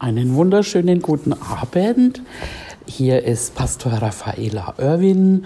Einen 0.00 0.34
wunderschönen 0.34 1.02
guten 1.02 1.34
Abend. 1.34 2.22
Hier 2.86 3.22
ist 3.22 3.54
Pastor 3.54 3.92
Raffaela 3.92 4.72
Irwin 4.78 5.44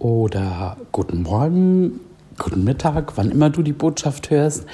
oder 0.00 0.76
guten 0.90 1.22
Morgen, 1.22 2.00
guten 2.36 2.64
Mittag, 2.64 3.16
wann 3.16 3.30
immer 3.30 3.48
du 3.48 3.62
die 3.62 3.72
Botschaft 3.72 4.30
hörst. 4.30 4.66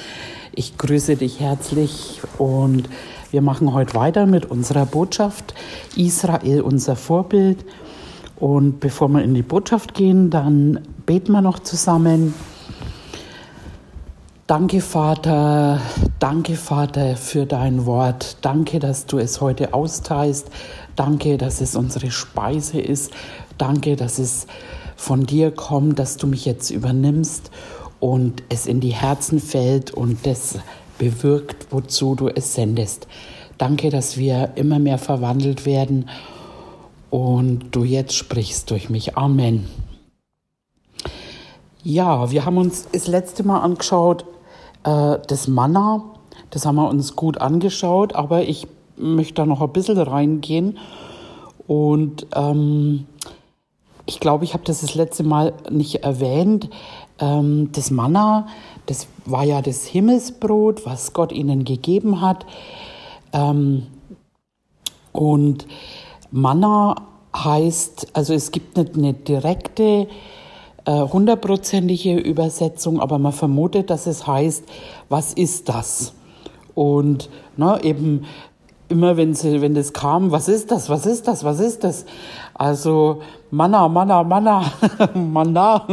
Ich 0.55 0.79
grüße 0.79 1.17
dich 1.17 1.41
herzlich 1.41 2.23
und 2.39 2.89
wir 3.31 3.43
machen 3.43 3.75
heute 3.75 3.95
weiter 3.97 4.25
mit 4.25 4.47
unserer 4.47 4.87
Botschaft 4.87 5.53
Israel 5.95 6.63
unser 6.63 6.97
Vorbild. 6.97 7.67
Und 8.37 8.81
bevor 8.81 9.09
wir 9.11 9.23
in 9.23 9.35
die 9.35 9.43
Botschaft 9.43 9.93
gehen, 9.93 10.31
dann 10.31 10.81
beten 11.05 11.33
wir 11.33 11.43
noch 11.43 11.59
zusammen. 11.59 12.33
Danke, 14.49 14.81
Vater, 14.81 15.81
danke, 16.19 16.57
Vater, 16.57 17.17
für 17.17 17.47
dein 17.47 17.87
Wort. 17.87 18.39
Danke, 18.43 18.81
dass 18.81 19.07
du 19.07 19.19
es 19.19 19.41
heute 19.41 19.73
austeilst. 19.73 20.51
Danke, 20.97 21.39
dass 21.39 21.61
es 21.61 21.77
unsere 21.77 22.11
Speise 22.11 22.81
ist. 22.81 23.13
Danke, 23.57 23.95
dass 23.95 24.19
es 24.19 24.49
von 24.97 25.27
dir 25.27 25.53
kommt, 25.53 26.01
dass 26.01 26.17
du 26.17 26.27
mich 26.27 26.45
jetzt 26.45 26.71
übernimmst 26.71 27.53
und 28.01 28.43
es 28.49 28.67
in 28.67 28.81
die 28.81 28.95
Herzen 28.95 29.39
fällt 29.39 29.93
und 29.93 30.27
das 30.27 30.59
bewirkt, 30.99 31.69
wozu 31.71 32.17
du 32.17 32.27
es 32.29 32.53
sendest. 32.53 33.07
Danke, 33.59 33.91
dass 33.91 34.17
wir 34.17 34.51
immer 34.57 34.81
mehr 34.81 34.99
verwandelt 34.99 35.67
werden 35.67 36.09
und 37.11 37.67
du 37.71 37.85
jetzt 37.85 38.17
sprichst 38.17 38.73
durch 38.73 38.91
mich. 38.91 39.17
Amen. 39.17 39.69
Ja, 41.85 42.31
wir 42.31 42.45
haben 42.45 42.59
uns 42.59 42.87
das 42.93 43.07
letzte 43.07 43.45
Mal 43.45 43.61
angeschaut, 43.61 44.25
äh, 44.85 45.19
das 45.27 45.49
Manna, 45.49 46.05
das 46.51 46.67
haben 46.67 46.77
wir 46.77 46.89
uns 46.89 47.17
gut 47.17 47.39
angeschaut, 47.39 48.15
aber 48.15 48.43
ich 48.43 48.67
möchte 48.97 49.35
da 49.35 49.47
noch 49.47 49.63
ein 49.63 49.73
bisschen 49.73 49.99
reingehen. 49.99 50.79
Und 51.67 52.27
ähm, 52.35 53.07
ich 54.07 54.21
glaube, 54.21 54.45
ich 54.45 54.55
habe 54.55 54.65
das 54.65 54.81
das 54.81 54.95
letzte 54.95 55.23
Mal 55.23 55.55
nicht 55.71 56.05
erwähnt. 56.05 56.69
Ähm, 57.19 57.71
das 57.73 57.91
Manna, 57.91 58.47
das 58.87 59.07
war 59.25 59.45
ja 59.45 59.63
das 59.63 59.87
Himmelsbrot, 59.87 60.85
was 60.85 61.13
Gott 61.13 61.33
ihnen 61.33 61.65
gegeben 61.65 62.21
hat. 62.21 62.45
Ähm, 63.33 63.87
und 65.13 65.67
Manna 66.31 66.97
heißt, 67.35 68.09
also 68.15 68.35
es 68.35 68.51
gibt 68.51 68.77
nicht 68.77 68.95
eine 68.97 69.15
direkte 69.15 70.09
hundertprozentige 70.91 72.17
Übersetzung, 72.17 73.01
aber 73.01 73.19
man 73.19 73.33
vermutet, 73.33 73.91
dass 73.91 74.07
es 74.07 74.27
heißt, 74.27 74.65
was 75.09 75.33
ist 75.33 75.69
das? 75.69 76.15
Und 76.75 77.29
ne, 77.57 77.79
eben 77.83 78.25
immer, 78.89 79.17
wenn, 79.17 79.35
sie, 79.35 79.61
wenn 79.61 79.75
das 79.75 79.93
kam, 79.93 80.31
was 80.31 80.49
ist 80.49 80.71
das, 80.71 80.89
was 80.89 81.07
ist 81.07 81.27
das, 81.29 81.45
was 81.45 81.61
ist 81.61 81.85
das? 81.85 82.05
Also 82.55 83.23
Manna, 83.51 83.89
Manna, 83.89 84.23
Manna, 84.23 84.65
Manna. 85.15 85.87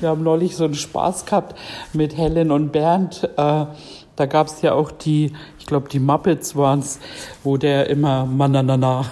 Wir 0.00 0.08
haben 0.08 0.22
neulich 0.22 0.56
so 0.56 0.64
einen 0.64 0.74
Spaß 0.74 1.26
gehabt 1.26 1.54
mit 1.92 2.16
Helen 2.16 2.50
und 2.50 2.72
Bernd. 2.72 3.28
Äh, 3.36 3.66
da 4.16 4.26
gab 4.26 4.46
es 4.46 4.62
ja 4.62 4.74
auch 4.74 4.92
die, 4.92 5.32
ich 5.58 5.66
glaube, 5.66 5.88
die 5.88 5.98
Muppets 5.98 6.54
waren 6.54 6.78
es, 6.78 7.00
wo 7.42 7.56
der 7.56 7.90
immer 7.90 8.26
Manna, 8.26 8.62
Manna, 8.62 9.04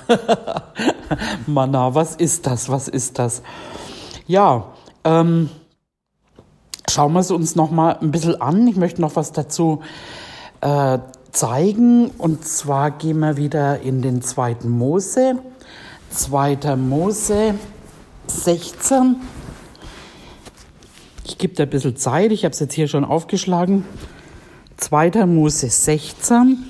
Manna, 1.46 1.94
was 1.94 2.14
ist 2.14 2.46
das, 2.46 2.68
was 2.68 2.88
ist 2.88 3.18
das? 3.18 3.42
Ja, 4.28 4.71
ähm, 5.04 5.50
schauen 6.88 7.12
wir 7.12 7.20
es 7.20 7.30
uns 7.30 7.56
noch 7.56 7.70
mal 7.70 7.98
ein 8.00 8.10
bisschen 8.10 8.40
an. 8.40 8.66
Ich 8.66 8.76
möchte 8.76 9.00
noch 9.00 9.16
was 9.16 9.32
dazu 9.32 9.82
äh, 10.60 10.98
zeigen. 11.32 12.08
Und 12.10 12.44
zwar 12.46 12.90
gehen 12.90 13.18
wir 13.20 13.36
wieder 13.36 13.80
in 13.80 14.02
den 14.02 14.22
zweiten 14.22 14.68
Mose. 14.68 15.38
Zweiter 16.10 16.76
Mose 16.76 17.54
16. 18.26 19.16
Ich 21.24 21.38
gebe 21.38 21.54
da 21.54 21.62
ein 21.62 21.70
bisschen 21.70 21.96
Zeit. 21.96 22.32
Ich 22.32 22.44
habe 22.44 22.52
es 22.52 22.60
jetzt 22.60 22.74
hier 22.74 22.88
schon 22.88 23.04
aufgeschlagen. 23.04 23.84
Zweiter 24.76 25.26
Mose 25.26 25.70
16. 25.70 26.66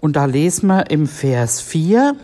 Und 0.00 0.16
da 0.16 0.24
lesen 0.26 0.66
wir 0.66 0.90
im 0.90 1.06
Vers 1.06 1.60
4. 1.60 2.16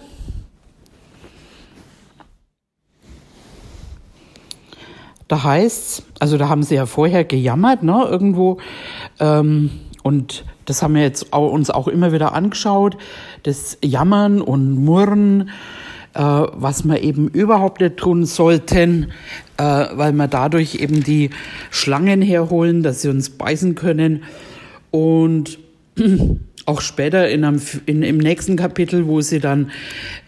Da 5.30 5.44
heißt 5.44 6.02
also 6.18 6.36
da 6.38 6.48
haben 6.48 6.64
sie 6.64 6.74
ja 6.74 6.86
vorher 6.86 7.24
gejammert, 7.24 7.84
ne, 7.84 8.04
irgendwo. 8.10 8.58
Ähm, 9.20 9.70
und 10.02 10.44
das 10.66 10.82
haben 10.82 10.94
wir 10.94 11.02
jetzt 11.02 11.32
auch, 11.32 11.52
uns 11.52 11.70
auch 11.70 11.86
immer 11.86 12.12
wieder 12.12 12.34
angeschaut, 12.34 12.96
das 13.44 13.78
Jammern 13.80 14.40
und 14.40 14.74
Murren, 14.84 15.50
äh, 16.14 16.20
was 16.20 16.82
wir 16.82 17.00
eben 17.02 17.28
überhaupt 17.28 17.80
nicht 17.80 17.96
tun 17.96 18.26
sollten, 18.26 19.12
äh, 19.56 19.62
weil 19.62 20.12
wir 20.14 20.26
dadurch 20.26 20.74
eben 20.74 21.04
die 21.04 21.30
Schlangen 21.70 22.22
herholen, 22.22 22.82
dass 22.82 23.02
sie 23.02 23.08
uns 23.08 23.30
beißen 23.30 23.76
können. 23.76 24.24
Und 24.90 25.60
auch 26.66 26.80
später 26.80 27.28
in 27.30 27.44
einem, 27.44 27.62
in, 27.86 28.02
im 28.02 28.18
nächsten 28.18 28.56
Kapitel, 28.56 29.06
wo 29.06 29.20
sie 29.20 29.38
dann 29.38 29.70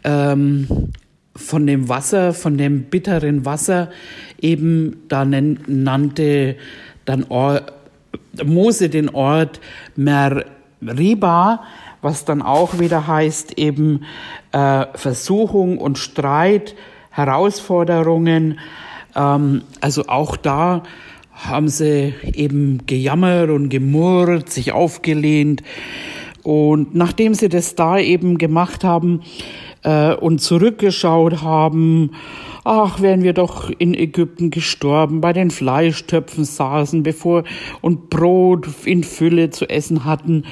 ähm, 0.04 0.92
von 1.34 1.66
dem 1.66 1.88
Wasser, 1.88 2.34
von 2.34 2.56
dem 2.58 2.84
bitteren 2.84 3.44
Wasser 3.44 3.90
eben, 4.40 5.02
da 5.08 5.24
nannte 5.24 6.56
dann 7.04 7.24
Or 7.24 7.62
Mose 8.44 8.88
den 8.88 9.10
Ort 9.10 9.60
Meribah, 9.96 11.62
was 12.00 12.24
dann 12.24 12.42
auch 12.42 12.78
wieder 12.78 13.06
heißt 13.06 13.58
eben 13.58 14.04
äh, 14.52 14.86
Versuchung 14.94 15.78
und 15.78 15.98
Streit, 15.98 16.74
Herausforderungen. 17.10 18.58
Ähm, 19.14 19.62
also 19.80 20.06
auch 20.08 20.36
da 20.36 20.82
haben 21.32 21.68
sie 21.68 22.14
eben 22.34 22.86
gejammert 22.86 23.50
und 23.50 23.68
gemurrt, 23.68 24.50
sich 24.50 24.72
aufgelehnt. 24.72 25.62
Und 26.42 26.94
nachdem 26.94 27.34
sie 27.34 27.48
das 27.48 27.74
da 27.76 27.98
eben 27.98 28.36
gemacht 28.36 28.84
haben, 28.84 29.22
äh, 29.82 30.14
und 30.14 30.40
zurückgeschaut 30.40 31.42
haben, 31.42 32.12
ach, 32.64 33.00
wären 33.00 33.22
wir 33.22 33.32
doch 33.32 33.70
in 33.70 33.94
Ägypten 33.94 34.50
gestorben, 34.50 35.20
bei 35.20 35.32
den 35.32 35.50
Fleischtöpfen 35.50 36.44
saßen, 36.44 37.02
bevor 37.02 37.44
und 37.80 38.10
Brot 38.10 38.68
in 38.84 39.04
Fülle 39.04 39.50
zu 39.50 39.68
essen 39.68 40.04
hatten. 40.04 40.44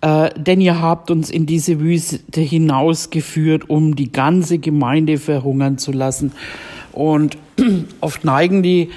Äh, 0.00 0.30
denn 0.36 0.60
ihr 0.60 0.80
habt 0.80 1.10
uns 1.10 1.30
in 1.30 1.46
diese 1.46 1.80
Wüste 1.80 2.40
hinausgeführt, 2.40 3.68
um 3.68 3.96
die 3.96 4.12
ganze 4.12 4.58
Gemeinde 4.58 5.18
verhungern 5.18 5.78
zu 5.78 5.92
lassen. 5.92 6.32
Und 6.92 7.36
oft 8.00 8.24
neigen 8.24 8.62
die 8.62 8.90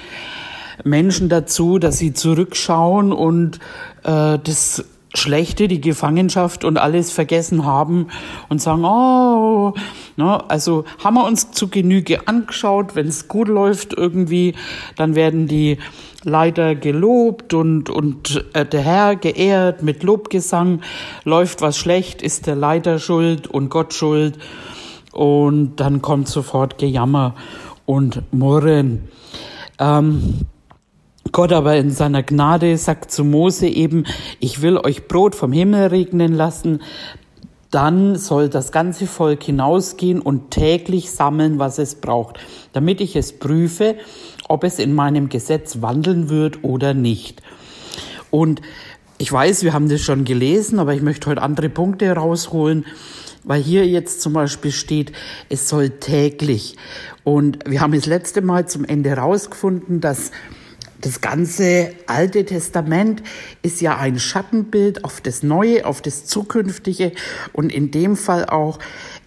Menschen 0.84 1.28
dazu, 1.28 1.78
dass 1.78 1.98
sie 1.98 2.12
zurückschauen 2.12 3.12
und 3.12 3.58
äh, 4.04 4.38
das 4.42 4.84
Schlechte, 5.14 5.66
die 5.66 5.80
Gefangenschaft 5.80 6.64
und 6.64 6.78
alles 6.78 7.10
vergessen 7.10 7.64
haben 7.64 8.08
und 8.48 8.62
sagen, 8.62 8.84
oh, 8.84 9.74
ne, 10.16 10.48
also 10.48 10.84
haben 11.02 11.14
wir 11.14 11.24
uns 11.24 11.50
zu 11.50 11.68
Genüge 11.68 12.28
angeschaut, 12.28 12.94
wenn 12.94 13.08
es 13.08 13.26
gut 13.26 13.48
läuft 13.48 13.92
irgendwie, 13.92 14.54
dann 14.96 15.16
werden 15.16 15.48
die 15.48 15.78
Leiter 16.22 16.74
gelobt 16.74 17.54
und, 17.54 17.90
und 17.90 18.44
äh, 18.52 18.64
der 18.66 18.82
Herr 18.82 19.16
geehrt 19.16 19.82
mit 19.82 20.02
Lobgesang. 20.02 20.80
Läuft 21.24 21.62
was 21.62 21.78
schlecht, 21.78 22.22
ist 22.22 22.46
der 22.46 22.56
Leiter 22.56 22.98
schuld 22.98 23.46
und 23.46 23.70
Gott 23.70 23.94
schuld. 23.94 24.38
Und 25.12 25.76
dann 25.76 26.02
kommt 26.02 26.28
sofort 26.28 26.78
Gejammer 26.78 27.34
und 27.86 28.22
Murren. 28.32 29.08
Ähm, 29.78 30.46
Gott 31.32 31.52
aber 31.52 31.76
in 31.76 31.90
seiner 31.90 32.22
Gnade 32.22 32.76
sagt 32.76 33.12
zu 33.12 33.24
Mose 33.24 33.68
eben, 33.68 34.04
ich 34.40 34.62
will 34.62 34.78
euch 34.78 35.06
Brot 35.06 35.34
vom 35.34 35.52
Himmel 35.52 35.88
regnen 35.88 36.32
lassen, 36.32 36.80
dann 37.70 38.16
soll 38.16 38.48
das 38.48 38.72
ganze 38.72 39.06
Volk 39.06 39.44
hinausgehen 39.44 40.20
und 40.20 40.50
täglich 40.50 41.12
sammeln, 41.12 41.58
was 41.60 41.78
es 41.78 41.94
braucht, 41.94 42.40
damit 42.72 43.00
ich 43.00 43.14
es 43.14 43.38
prüfe, 43.38 43.96
ob 44.48 44.64
es 44.64 44.80
in 44.80 44.92
meinem 44.92 45.28
Gesetz 45.28 45.80
wandeln 45.80 46.28
wird 46.28 46.64
oder 46.64 46.94
nicht. 46.94 47.42
Und 48.30 48.60
ich 49.18 49.30
weiß, 49.30 49.62
wir 49.62 49.72
haben 49.72 49.88
das 49.88 50.00
schon 50.00 50.24
gelesen, 50.24 50.78
aber 50.80 50.94
ich 50.94 51.02
möchte 51.02 51.30
heute 51.30 51.42
andere 51.42 51.68
Punkte 51.68 52.10
rausholen, 52.10 52.86
weil 53.44 53.62
hier 53.62 53.86
jetzt 53.86 54.20
zum 54.20 54.32
Beispiel 54.32 54.72
steht, 54.72 55.12
es 55.48 55.68
soll 55.68 55.90
täglich. 55.90 56.76
Und 57.22 57.58
wir 57.66 57.80
haben 57.80 57.92
das 57.92 58.06
letzte 58.06 58.42
Mal 58.42 58.66
zum 58.66 58.84
Ende 58.84 59.12
rausgefunden, 59.12 60.00
dass 60.00 60.32
das 61.00 61.20
ganze 61.20 61.92
Alte 62.06 62.44
Testament 62.44 63.22
ist 63.62 63.80
ja 63.80 63.96
ein 63.96 64.18
Schattenbild 64.18 65.04
auf 65.04 65.20
das 65.20 65.42
Neue, 65.42 65.86
auf 65.86 66.02
das 66.02 66.26
Zukünftige. 66.26 67.12
Und 67.52 67.72
in 67.72 67.90
dem 67.90 68.16
Fall 68.16 68.46
auch 68.46 68.78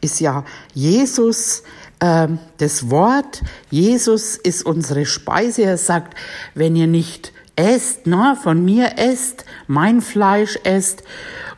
ist 0.01 0.19
ja 0.19 0.45
Jesus 0.73 1.63
äh, 1.99 2.27
das 2.57 2.89
Wort. 2.89 3.43
Jesus 3.69 4.35
ist 4.35 4.65
unsere 4.65 5.05
Speise. 5.05 5.63
Er 5.63 5.77
sagt, 5.77 6.15
wenn 6.53 6.75
ihr 6.75 6.87
nicht 6.87 7.33
esst, 7.55 8.07
ne, 8.07 8.37
von 8.41 8.63
mir 8.63 8.97
esst, 8.97 9.45
mein 9.67 10.01
Fleisch 10.01 10.57
esst. 10.63 11.03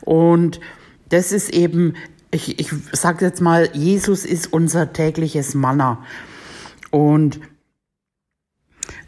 Und 0.02 0.60
das 1.10 1.32
ist 1.32 1.50
eben, 1.50 1.96
ich, 2.32 2.60
ich 2.60 2.70
sage 2.92 3.26
jetzt 3.26 3.42
mal, 3.42 3.70
Jesus 3.74 4.26
ist 4.26 4.52
unser 4.52 4.94
tägliches 4.94 5.56
Manna. 5.56 6.04
Und 6.92 7.40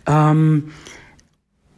ähm, 0.07 0.71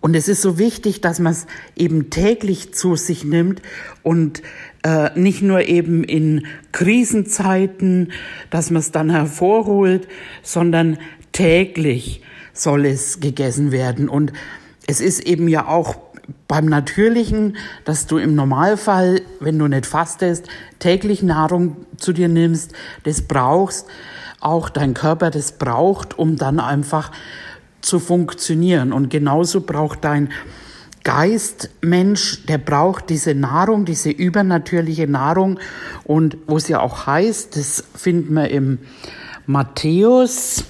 und 0.01 0.15
es 0.15 0.29
ist 0.29 0.41
so 0.41 0.57
wichtig, 0.57 1.01
dass 1.01 1.19
man 1.19 1.33
es 1.33 1.45
eben 1.75 2.09
täglich 2.09 2.73
zu 2.73 2.95
sich 2.95 3.25
nimmt 3.25 3.61
und 4.01 4.41
äh, 4.83 5.09
nicht 5.19 5.41
nur 5.41 5.67
eben 5.67 6.05
in 6.05 6.45
Krisenzeiten, 6.71 8.13
dass 8.49 8.71
man 8.71 8.79
es 8.79 8.91
dann 8.91 9.09
hervorholt, 9.09 10.07
sondern 10.41 10.97
täglich 11.33 12.23
soll 12.53 12.85
es 12.85 13.19
gegessen 13.19 13.71
werden. 13.73 14.07
Und 14.07 14.31
es 14.87 15.01
ist 15.01 15.19
eben 15.19 15.49
ja 15.49 15.67
auch 15.67 15.97
beim 16.47 16.65
Natürlichen, 16.65 17.57
dass 17.83 18.07
du 18.07 18.17
im 18.17 18.35
Normalfall, 18.35 19.21
wenn 19.41 19.59
du 19.59 19.67
nicht 19.67 19.85
fastest, 19.85 20.47
täglich 20.79 21.23
Nahrung 21.23 21.75
zu 21.97 22.13
dir 22.13 22.29
nimmst, 22.29 22.71
das 23.03 23.21
brauchst, 23.21 23.85
auch 24.39 24.69
dein 24.69 24.93
Körper 24.93 25.29
das 25.29 25.53
braucht, 25.53 26.17
um 26.17 26.37
dann 26.37 26.61
einfach 26.61 27.11
zu 27.81 27.99
funktionieren. 27.99 28.93
Und 28.93 29.09
genauso 29.09 29.61
braucht 29.61 30.03
dein 30.03 30.29
Geist, 31.03 31.69
Mensch, 31.81 32.45
der 32.45 32.57
braucht 32.57 33.09
diese 33.09 33.33
Nahrung, 33.33 33.85
diese 33.85 34.09
übernatürliche 34.09 35.07
Nahrung. 35.07 35.59
Und 36.03 36.37
wo 36.47 36.57
es 36.57 36.67
ja 36.67 36.81
auch 36.81 37.07
heißt, 37.07 37.55
das 37.55 37.83
finden 37.95 38.33
wir 38.33 38.49
im 38.49 38.79
Matthäus. 39.45 40.65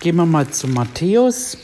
Gehen 0.00 0.16
wir 0.16 0.26
mal 0.26 0.48
zu 0.48 0.68
Matthäus. 0.68 1.56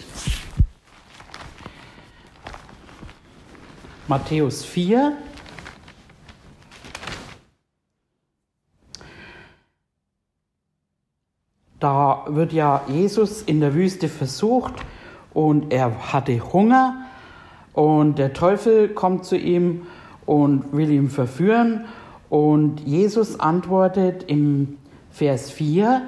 Matthäus 4.07 4.65
4. 4.65 5.17
Da 11.81 12.25
wird 12.29 12.53
ja 12.53 12.83
Jesus 12.89 13.43
in 13.43 13.61
der 13.61 13.75
Wüste 13.75 14.09
versucht 14.09 14.75
und 15.33 15.73
er 15.73 16.13
hatte 16.13 16.53
Hunger. 16.53 17.05
Und 17.73 18.19
der 18.19 18.33
Teufel 18.33 18.89
kommt 18.89 19.25
zu 19.25 19.37
ihm 19.37 19.87
und 20.27 20.73
will 20.73 20.91
ihn 20.91 21.11
verführen. 21.11 21.85
Und 22.29 22.81
Jesus 22.81 23.39
antwortet 23.39 24.25
im 24.27 24.79
Vers 25.11 25.51
4, 25.51 26.03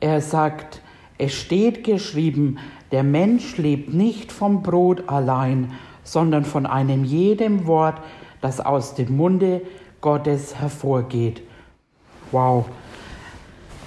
er 0.00 0.20
sagt, 0.20 0.82
es 1.18 1.34
steht 1.34 1.84
geschrieben, 1.84 2.58
der 2.92 3.02
Mensch 3.02 3.56
lebt 3.56 3.92
nicht 3.92 4.32
vom 4.32 4.62
Brot 4.62 5.08
allein, 5.08 5.72
sondern 6.04 6.44
von 6.44 6.66
einem 6.66 7.04
jedem 7.04 7.66
Wort, 7.66 8.00
das 8.40 8.60
aus 8.60 8.94
dem 8.94 9.16
Munde 9.16 9.62
Gottes 10.00 10.56
hervorgeht. 10.56 11.42
Wow, 12.32 12.66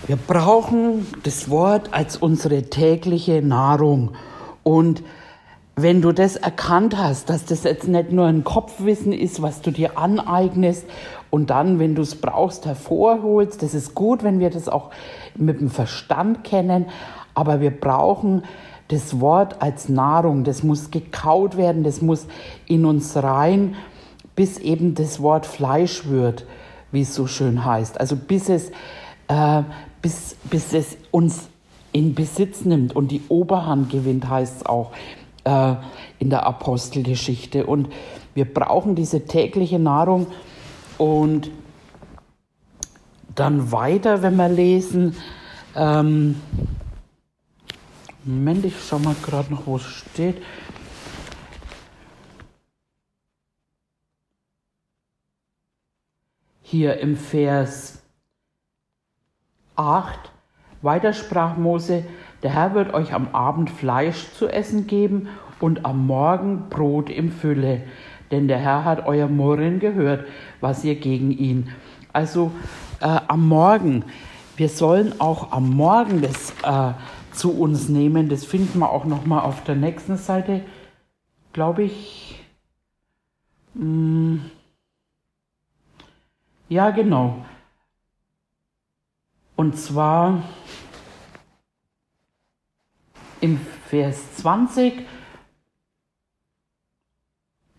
wir 0.07 0.17
brauchen 0.17 1.07
das 1.23 1.49
Wort 1.49 1.93
als 1.93 2.17
unsere 2.17 2.63
tägliche 2.63 3.41
Nahrung. 3.41 4.11
Und 4.63 5.01
wenn 5.75 6.01
du 6.01 6.11
das 6.11 6.35
erkannt 6.35 6.97
hast, 6.97 7.29
dass 7.29 7.45
das 7.45 7.63
jetzt 7.63 7.87
nicht 7.87 8.11
nur 8.11 8.25
ein 8.25 8.43
Kopfwissen 8.43 9.13
ist, 9.13 9.41
was 9.41 9.61
du 9.61 9.71
dir 9.71 9.97
aneignest 9.97 10.85
und 11.29 11.49
dann, 11.49 11.79
wenn 11.79 11.95
du 11.95 12.01
es 12.01 12.15
brauchst, 12.15 12.65
hervorholst, 12.65 13.63
das 13.63 13.73
ist 13.73 13.95
gut, 13.95 14.23
wenn 14.23 14.39
wir 14.39 14.49
das 14.49 14.67
auch 14.67 14.91
mit 15.35 15.61
dem 15.61 15.69
Verstand 15.69 16.43
kennen, 16.43 16.85
aber 17.33 17.61
wir 17.61 17.71
brauchen 17.71 18.43
das 18.89 19.19
Wort 19.19 19.61
als 19.61 19.89
Nahrung, 19.89 20.43
das 20.43 20.63
muss 20.63 20.91
gekaut 20.91 21.57
werden, 21.57 21.83
das 21.83 22.01
muss 22.01 22.27
in 22.67 22.85
uns 22.85 23.15
rein, 23.15 23.75
bis 24.35 24.59
eben 24.59 24.93
das 24.95 25.21
Wort 25.21 25.45
Fleisch 25.45 26.07
wird, 26.07 26.45
wie 26.91 27.01
es 27.01 27.15
so 27.15 27.25
schön 27.25 27.65
heißt. 27.65 27.99
Also 27.99 28.15
bis 28.15 28.49
es, 28.49 28.69
äh, 29.27 29.63
bis, 30.03 30.35
bis 30.43 30.73
es 30.73 30.97
uns 31.09 31.47
in 31.93 32.13
Besitz 32.13 32.65
nimmt 32.65 32.95
und 32.95 33.07
die 33.09 33.21
Oberhand 33.29 33.89
gewinnt, 33.89 34.29
heißt 34.29 34.57
es 34.57 34.65
auch 34.65 34.91
äh, 35.45 35.75
in 36.19 36.29
der 36.29 36.45
Apostelgeschichte. 36.45 37.65
Und 37.65 37.87
wir 38.35 38.45
brauchen 38.45 38.95
diese 38.95 39.25
tägliche 39.25 39.79
Nahrung 39.79 40.27
und 40.97 41.49
dann 43.33 43.71
weiter, 43.71 44.21
wenn 44.21 44.35
wir 44.35 44.49
lesen. 44.49 45.15
Ähm, 45.75 46.35
Moment, 48.25 48.65
ich 48.65 48.75
schau 48.87 48.99
mal 48.99 49.15
gerade 49.23 49.53
noch, 49.53 49.65
wo 49.65 49.77
es 49.77 49.83
steht. 49.83 50.41
Hier 56.61 56.99
im 56.99 57.15
Vers 57.15 58.02
8. 59.75 60.31
Weiter 60.81 61.13
sprach 61.13 61.57
Mose, 61.57 62.03
der 62.43 62.53
Herr 62.53 62.73
wird 62.73 62.93
euch 62.93 63.13
am 63.13 63.29
Abend 63.33 63.69
Fleisch 63.69 64.31
zu 64.33 64.47
essen 64.47 64.87
geben 64.87 65.29
und 65.59 65.85
am 65.85 66.05
Morgen 66.07 66.69
Brot 66.69 67.09
im 67.09 67.31
Fülle, 67.31 67.83
denn 68.31 68.47
der 68.47 68.57
Herr 68.57 68.83
hat 68.83 69.05
euer 69.05 69.27
Murren 69.27 69.79
gehört, 69.79 70.25
was 70.59 70.83
ihr 70.83 70.95
gegen 70.95 71.31
ihn. 71.31 71.69
Also 72.11 72.51
äh, 72.99 73.19
am 73.27 73.47
Morgen, 73.47 74.03
wir 74.57 74.69
sollen 74.69 75.19
auch 75.19 75.51
am 75.51 75.69
Morgen 75.69 76.21
das 76.21 76.53
äh, 76.63 76.93
zu 77.31 77.57
uns 77.57 77.89
nehmen. 77.89 78.29
Das 78.29 78.45
finden 78.45 78.79
wir 78.79 78.89
auch 78.89 79.05
noch 79.05 79.25
mal 79.25 79.41
auf 79.41 79.63
der 79.63 79.75
nächsten 79.75 80.17
Seite, 80.17 80.61
glaube 81.53 81.83
ich. 81.83 82.39
Hm. 83.75 84.41
Ja, 86.69 86.91
genau. 86.91 87.45
Und 89.55 89.77
zwar 89.77 90.43
im 93.41 93.59
Vers 93.87 94.37
20, 94.37 95.05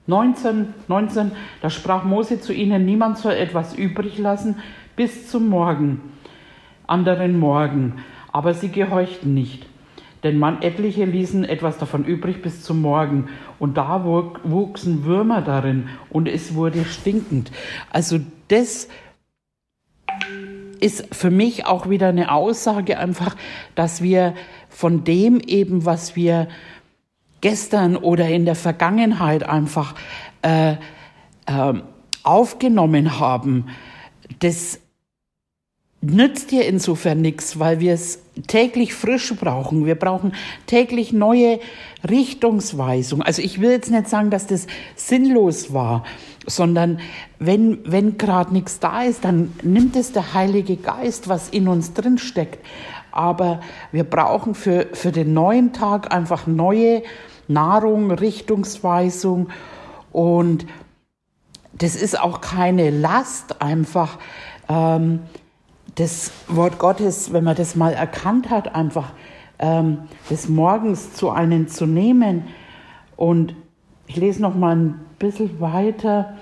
19, 0.07 0.75
19, 0.87 1.33
da 1.63 1.71
sprach 1.71 2.05
Mose 2.05 2.41
zu 2.41 2.53
ihnen, 2.53 2.85
niemand 2.85 3.19
soll 3.19 3.33
etwas 3.33 3.75
übrig 3.75 4.19
lassen 4.19 4.61
bis 4.97 5.31
zum 5.31 5.49
Morgen, 5.49 6.01
anderen 6.87 7.39
Morgen. 7.39 8.05
Aber 8.31 8.53
sie 8.55 8.69
gehorchten 8.69 9.33
nicht. 9.33 9.67
Denn 10.23 10.39
man 10.39 10.63
etliche 10.63 11.05
ließen 11.05 11.45
etwas 11.45 11.79
davon 11.79 12.05
übrig 12.05 12.43
bis 12.43 12.63
zum 12.63 12.81
Morgen. 12.81 13.29
Und 13.59 13.77
da 13.77 14.05
wuchsen 14.05 15.05
Würmer 15.05 15.43
darin 15.43 15.89
und 16.11 16.29
es 16.29 16.55
wurde 16.55 16.85
stinkend. 16.85 17.51
Also 17.91 18.19
das 18.49 18.89
ist 20.85 21.15
für 21.15 21.31
mich 21.31 21.65
auch 21.65 21.89
wieder 21.89 22.09
eine 22.09 22.31
Aussage 22.31 22.99
einfach, 22.99 23.37
dass 23.75 24.03
wir 24.03 24.35
von 24.69 25.03
dem 25.03 25.41
eben, 25.41 25.87
was 25.87 26.15
wir 26.15 26.47
gestern 27.41 27.97
oder 27.97 28.29
in 28.29 28.45
der 28.45 28.55
Vergangenheit 28.55 29.45
einfach 29.45 29.95
äh, 30.43 30.73
äh, 30.73 30.77
aufgenommen 32.23 33.19
haben, 33.19 33.69
das 34.41 34.79
nützt 36.05 36.51
dir 36.51 36.67
insofern 36.67 37.21
nichts, 37.21 37.59
weil 37.59 37.81
wir 37.81 37.95
es 37.95 38.21
täglich 38.47 38.95
frisch 38.95 39.35
brauchen. 39.35 39.87
Wir 39.87 39.95
brauchen 39.95 40.35
täglich 40.67 41.13
neue 41.13 41.61
Richtungsweisung. 42.09 43.23
Also 43.23 43.43
ich 43.43 43.61
will 43.61 43.71
jetzt 43.71 43.91
nicht 43.91 44.09
sagen, 44.09 44.31
dass 44.31 44.47
das 44.47 44.67
sinnlos 44.97 45.73
war, 45.73 46.05
sondern 46.47 47.01
wenn, 47.39 47.79
wenn 47.91 48.19
gerade 48.19 48.53
nichts 48.53 48.81
da 48.81 49.03
ist, 49.03 49.25
dann 49.25 49.53
nimmt 49.63 49.97
es 49.97 50.13
der 50.13 50.35
Heilige 50.35 50.77
Geist, 50.77 51.29
was 51.29 51.49
in 51.49 51.69
uns 51.69 51.95
drin 51.95 52.19
steckt. 52.19 52.65
Aber 53.13 53.61
wir 53.93 54.05
brauchen 54.05 54.55
für, 54.55 54.89
für 54.93 55.13
den 55.13 55.33
neuen 55.33 55.73
Tag 55.73 56.13
einfach 56.13 56.47
neue 56.47 57.03
Nahrung, 57.47 58.11
Richtungsweisung 58.11 59.49
und 60.13 60.67
das 61.73 61.97
ist 61.97 62.19
auch 62.21 62.41
keine 62.41 62.91
Last, 62.91 63.61
einfach 63.61 64.19
ähm, 64.69 65.21
das 65.95 66.33
Wort 66.49 66.79
Gottes, 66.79 67.33
wenn 67.33 67.45
man 67.45 67.57
das 67.57 67.77
mal 67.77 67.93
erkannt 67.93 68.51
hat, 68.51 68.75
einfach 68.75 69.13
ähm, 69.59 69.99
des 70.31 70.49
Morgens 70.49 71.15
zu 71.15 71.31
einem 71.31 71.69
zu 71.69 71.87
nehmen. 71.87 72.45
Und 73.17 73.55
ich 74.07 74.17
lese 74.17 74.43
noch 74.43 74.55
mal 74.55 74.77
ein 74.77 75.01
bisschen 75.19 75.61
weiter. 75.61 76.35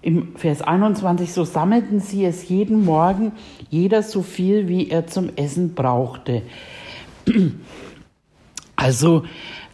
Im 0.00 0.36
Vers 0.36 0.62
21, 0.62 1.32
so 1.32 1.44
sammelten 1.44 2.00
sie 2.00 2.24
es 2.24 2.48
jeden 2.48 2.84
Morgen, 2.84 3.32
jeder 3.68 4.02
so 4.02 4.22
viel, 4.22 4.68
wie 4.68 4.88
er 4.90 5.06
zum 5.06 5.30
Essen 5.36 5.74
brauchte. 5.74 6.42
Also 8.80 9.24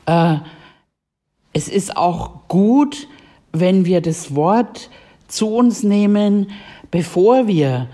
äh, 0.06 0.36
es 1.52 1.68
ist 1.68 1.94
auch 1.94 2.48
gut, 2.48 3.06
wenn 3.52 3.84
wir 3.84 4.00
das 4.00 4.34
Wort 4.34 4.88
zu 5.28 5.54
uns 5.54 5.82
nehmen, 5.82 6.50
bevor 6.90 7.46
wir 7.46 7.88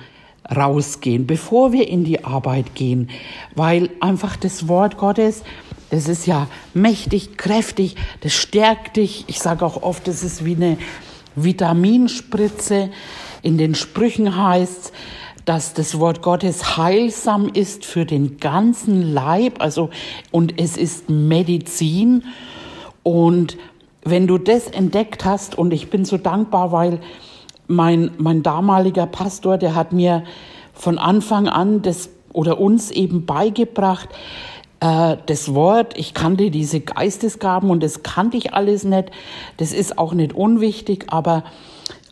rausgehen, 0.54 1.26
bevor 1.26 1.73
wir 1.73 1.88
in 1.88 2.04
die 2.04 2.25
Arbeit 2.25 2.75
gehen, 2.75 3.09
weil 3.54 3.90
einfach 4.00 4.37
das 4.37 4.69
Wort 4.69 4.97
Gottes 4.99 5.42
das 5.90 6.07
ist 6.07 6.26
ja 6.26 6.47
mächtig, 6.73 7.37
kräftig, 7.37 7.97
das 8.21 8.33
stärkt 8.33 8.97
dich. 8.97 9.25
Ich 9.26 9.40
sage 9.40 9.66
auch 9.66 9.83
oft, 9.83 10.07
das 10.07 10.23
ist 10.23 10.45
wie 10.45 10.54
eine 10.54 10.78
Vitaminspritze. 11.35 12.90
In 13.42 13.59
den 13.59 13.75
Sprüchen 13.75 14.37
heißt 14.37 14.92
dass 15.47 15.73
das 15.73 15.99
Wort 15.99 16.23
Gottes 16.23 16.76
heilsam 16.76 17.49
ist 17.49 17.85
für 17.85 18.04
den 18.04 18.37
ganzen 18.37 19.02
Leib, 19.02 19.61
also 19.61 19.90
und 20.30 20.61
es 20.61 20.76
ist 20.76 21.09
Medizin. 21.09 22.25
Und 23.02 23.57
wenn 24.04 24.26
du 24.28 24.38
das 24.38 24.69
entdeckt 24.69 25.25
hast, 25.25 25.57
und 25.57 25.73
ich 25.73 25.90
bin 25.90 26.04
so 26.04 26.19
dankbar, 26.19 26.73
weil 26.73 27.00
mein, 27.71 28.11
mein 28.19 28.43
damaliger 28.43 29.07
Pastor, 29.07 29.57
der 29.57 29.75
hat 29.75 29.93
mir 29.93 30.25
von 30.75 30.99
Anfang 30.99 31.49
an 31.49 31.83
das 31.83 32.11
oder 32.33 32.61
uns 32.61 32.91
eben 32.91 33.27
beigebracht, 33.27 34.09
äh, 34.81 35.17
das 35.27 35.55
Wort, 35.55 35.97
ich 35.97 36.15
kannte 36.15 36.50
diese 36.50 36.81
Geistesgaben 36.81 37.71
und 37.71 37.83
das 37.83 38.03
kannte 38.03 38.37
ich 38.37 38.55
alles 38.55 38.85
nicht. 38.85 39.11
Das 39.57 39.73
ist 39.73 39.99
auch 39.99 40.12
nicht 40.12 40.33
unwichtig, 40.33 41.07
aber, 41.09 41.45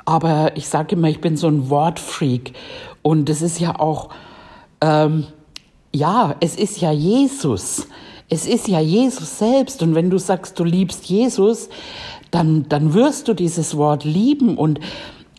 aber 0.05 0.57
ich 0.57 0.69
sage 0.69 0.95
immer, 0.95 1.09
ich 1.09 1.21
bin 1.21 1.37
so 1.37 1.49
ein 1.49 1.71
Wortfreak. 1.71 2.53
Und 3.03 3.29
das 3.29 3.43
ist 3.43 3.59
ja 3.59 3.79
auch, 3.79 4.11
ähm, 4.81 5.27
ja, 5.93 6.37
es 6.41 6.57
ist 6.57 6.81
ja 6.81 6.93
Jesus. 6.93 7.89
Es 8.29 8.47
ist 8.47 8.69
ja 8.69 8.81
Jesus 8.81 9.39
selbst. 9.39 9.83
Und 9.83 9.95
wenn 9.95 10.11
du 10.11 10.19
sagst, 10.19 10.59
du 10.59 10.65
liebst 10.65 11.07
Jesus, 11.07 11.69
dann, 12.31 12.69
dann 12.69 12.93
wirst 12.93 13.29
du 13.29 13.35
dieses 13.35 13.77
Wort 13.77 14.05
lieben 14.05 14.59
und 14.59 14.81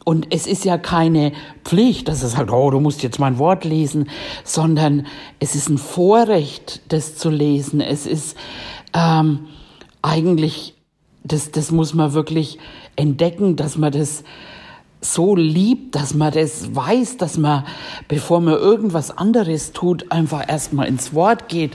und 0.09 0.25
es 0.31 0.47
ist 0.47 0.65
ja 0.65 0.79
keine 0.79 1.33
Pflicht, 1.63 2.07
dass 2.07 2.23
es 2.23 2.35
halt, 2.35 2.49
oh, 2.49 2.71
du 2.71 2.79
musst 2.79 3.03
jetzt 3.03 3.19
mein 3.19 3.37
Wort 3.37 3.63
lesen, 3.63 4.09
sondern 4.43 5.05
es 5.39 5.53
ist 5.53 5.69
ein 5.69 5.77
Vorrecht, 5.77 6.81
das 6.87 7.15
zu 7.15 7.29
lesen. 7.29 7.79
Es 7.79 8.07
ist 8.07 8.35
ähm, 8.95 9.41
eigentlich, 10.01 10.73
das, 11.23 11.51
das 11.51 11.69
muss 11.69 11.93
man 11.93 12.13
wirklich 12.13 12.57
entdecken, 12.95 13.55
dass 13.55 13.77
man 13.77 13.91
das 13.91 14.23
so 14.99 15.35
liebt, 15.35 15.93
dass 15.93 16.15
man 16.15 16.33
das 16.33 16.73
weiß, 16.75 17.17
dass 17.17 17.37
man, 17.37 17.63
bevor 18.07 18.41
man 18.41 18.55
irgendwas 18.55 19.15
anderes 19.15 19.73
tut, 19.73 20.11
einfach 20.11 20.49
erstmal 20.49 20.87
ins 20.87 21.13
Wort 21.13 21.49
geht 21.49 21.73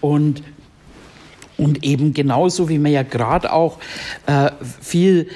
und 0.00 0.42
und 1.58 1.84
eben 1.84 2.12
genauso 2.12 2.68
wie 2.68 2.78
man 2.78 2.92
ja 2.92 3.02
gerade 3.02 3.50
auch 3.50 3.78
äh, 4.26 4.50
viel 4.82 5.28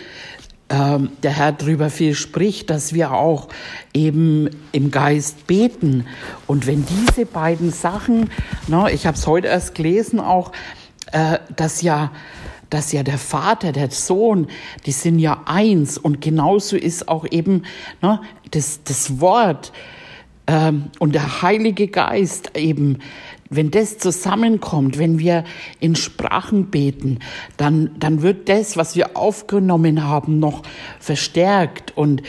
ähm, 0.71 1.11
der 1.23 1.33
Herr 1.33 1.53
darüber 1.53 1.91
viel 1.91 2.15
spricht, 2.15 2.71
dass 2.71 2.95
wir 2.95 3.13
auch 3.13 3.49
eben 3.93 4.49
im 4.73 4.91
Geist 4.91 5.47
beten. 5.47 6.07
Und 6.47 6.67
wenn 6.67 6.87
diese 6.87 7.27
beiden 7.27 7.73
Sachen, 7.73 8.31
ne, 8.69 8.91
ich 8.93 9.07
habe 9.07 9.17
es 9.17 9.27
heute 9.27 9.49
erst 9.49 9.75
gelesen 9.75 10.21
auch, 10.21 10.53
äh, 11.13 11.39
dass 11.57 11.83
ja 11.83 12.13
dass 12.71 12.93
ja 12.93 13.03
der 13.03 13.19
Vater, 13.19 13.73
der 13.73 13.91
Sohn, 13.91 14.47
die 14.87 14.93
sind 14.93 15.19
ja 15.19 15.43
eins 15.45 15.99
und 15.99 16.21
genauso 16.21 16.77
ist 16.77 17.09
auch 17.09 17.27
eben 17.29 17.65
ne, 18.01 18.21
das, 18.53 18.85
das 18.85 19.21
Wort 19.21 19.73
ähm, 20.47 20.85
und 21.01 21.17
der 21.17 21.43
Heilige 21.43 21.89
Geist 21.89 22.57
eben 22.57 23.01
wenn 23.53 23.73
das 23.73 23.99
zusammenkommt, 23.99 24.97
wenn 24.97 25.19
wir 25.19 25.45
in 25.81 25.97
Sprachen 25.97 26.67
beten, 26.67 27.19
dann, 27.57 27.91
dann 27.99 28.23
wird 28.23 28.49
das, 28.49 28.77
was 28.77 28.95
wir 28.95 29.17
aufgenommen 29.17 30.05
haben, 30.05 30.39
noch 30.39 30.63
verstärkt 31.01 31.97
und 31.97 32.23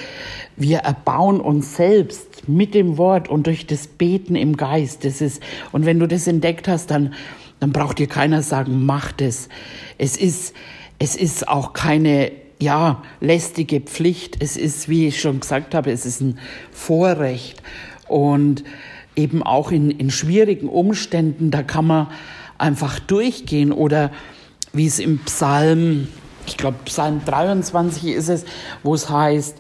wir 0.58 0.80
erbauen 0.80 1.40
uns 1.40 1.76
selbst 1.76 2.50
mit 2.50 2.74
dem 2.74 2.98
Wort 2.98 3.30
und 3.30 3.46
durch 3.46 3.68
das 3.68 3.86
Beten 3.86 4.36
im 4.36 4.58
Geist. 4.58 5.06
Das 5.06 5.22
ist, 5.22 5.44
und 5.72 5.86
wenn 5.86 6.00
du 6.00 6.08
das 6.08 6.26
entdeckt 6.26 6.68
hast, 6.68 6.90
dann, 6.90 7.14
dann 7.60 7.72
braucht 7.72 8.00
dir 8.00 8.08
keiner 8.08 8.42
sagen, 8.42 8.84
mach 8.84 9.12
das. 9.12 9.48
Es 10.00 10.18
ist, 10.18 10.56
es 10.98 11.16
ist 11.16 11.48
auch 11.48 11.74
keine, 11.74 12.32
ja, 12.60 13.04
lästige 13.20 13.80
Pflicht. 13.80 14.38
Es 14.42 14.58
ist, 14.58 14.90
wie 14.90 15.08
ich 15.08 15.22
schon 15.22 15.40
gesagt 15.40 15.76
habe, 15.76 15.92
es 15.92 16.08
ist 16.08 16.22
ein 16.22 16.40
Vorrecht. 16.72 17.62
Und 18.08 18.64
eben 19.16 19.44
auch 19.44 19.72
in, 19.72 19.92
in 19.92 20.10
schwierigen 20.10 20.70
Umständen, 20.70 21.52
da 21.52 21.64
kann 21.64 21.86
man 21.86 22.08
einfach 22.58 23.00
durchgehen 23.00 23.72
oder 23.72 24.12
wie 24.74 24.88
es 24.88 25.00
im 25.00 25.20
Psalm, 25.20 26.08
ich 26.46 26.58
glaube 26.58 26.78
Psalm 26.86 27.22
23 27.26 28.06
ist 28.08 28.30
es, 28.30 28.46
wo 28.84 28.94
es 28.94 29.10
heißt, 29.10 29.58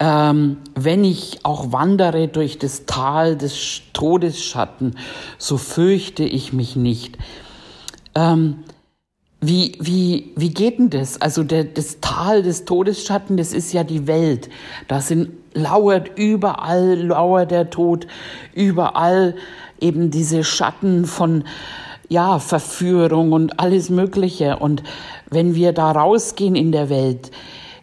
ähm, 0.00 0.58
wenn 0.74 1.04
ich 1.04 1.44
auch 1.44 1.72
wandere 1.72 2.28
durch 2.28 2.58
das 2.58 2.86
Tal 2.86 3.36
des 3.36 3.82
Todesschatten, 3.92 4.96
so 5.38 5.56
fürchte 5.56 6.24
ich 6.24 6.52
mich 6.52 6.76
nicht. 6.76 7.18
Ähm, 8.14 8.64
wie, 9.46 9.72
wie, 9.80 10.32
wie 10.36 10.50
geht 10.50 10.78
denn 10.78 10.90
das? 10.90 11.20
Also 11.20 11.42
der, 11.42 11.64
das 11.64 12.00
Tal 12.00 12.42
des 12.42 12.64
Todesschatten, 12.64 13.36
das 13.36 13.52
ist 13.52 13.72
ja 13.72 13.84
die 13.84 14.06
Welt. 14.06 14.48
Da 14.88 15.00
sind, 15.00 15.30
lauert 15.54 16.16
überall, 16.16 16.96
lauert 16.96 17.50
der 17.50 17.70
Tod, 17.70 18.06
überall 18.54 19.34
eben 19.80 20.10
diese 20.10 20.44
Schatten 20.44 21.04
von, 21.04 21.44
ja, 22.08 22.38
Verführung 22.38 23.32
und 23.32 23.58
alles 23.60 23.90
Mögliche. 23.90 24.58
Und 24.58 24.82
wenn 25.30 25.54
wir 25.54 25.72
da 25.72 25.90
rausgehen 25.90 26.54
in 26.54 26.72
der 26.72 26.88
Welt, 26.88 27.30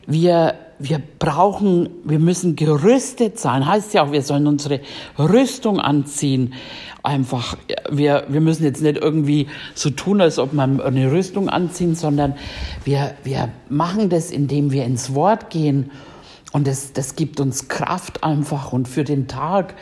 wir, 0.08 0.56
wir 0.82 1.02
brauchen, 1.20 1.90
wir 2.04 2.20
müssen 2.20 2.56
gerüstet 2.56 3.40
sein. 3.40 3.66
Heißt 3.66 3.94
ja 3.94 4.04
auch, 4.04 4.12
wir 4.12 4.22
sollen 4.22 4.48
unsere 4.48 4.82
Rüstung 5.18 5.80
anziehen 5.80 6.54
einfach, 7.04 7.58
wir, 7.90 8.26
wir 8.28 8.42
müssen 8.42 8.64
jetzt 8.64 8.82
nicht 8.82 8.98
irgendwie 8.98 9.48
so 9.74 9.90
tun, 9.90 10.22
als 10.22 10.40
ob 10.40 10.54
man 10.54 10.82
eine 10.82 11.12
Rüstung 11.12 11.50
anziehen, 11.50 11.96
sondern 11.96 12.36
wir, 12.84 13.16
wir 13.24 13.50
machen 13.70 14.10
das, 14.10 14.32
indem 14.32 14.72
wir 14.72 14.86
ins 14.86 15.16
Wort 15.16 15.50
gehen. 15.50 15.92
Und 16.52 16.68
das, 16.68 16.94
das 16.94 17.16
gibt 17.16 17.40
uns 17.40 17.68
Kraft 17.70 18.24
einfach 18.24 18.74
und 18.74 18.88
für 18.88 19.04
den 19.04 19.28
Tag. 19.28 19.76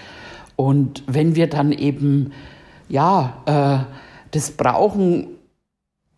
Und 0.56 1.04
wenn 1.08 1.36
wir 1.36 1.48
dann 1.48 1.72
eben, 1.72 2.32
ja, 2.88 3.42
äh, 3.46 3.94
das 4.32 4.52
brauchen 4.52 5.28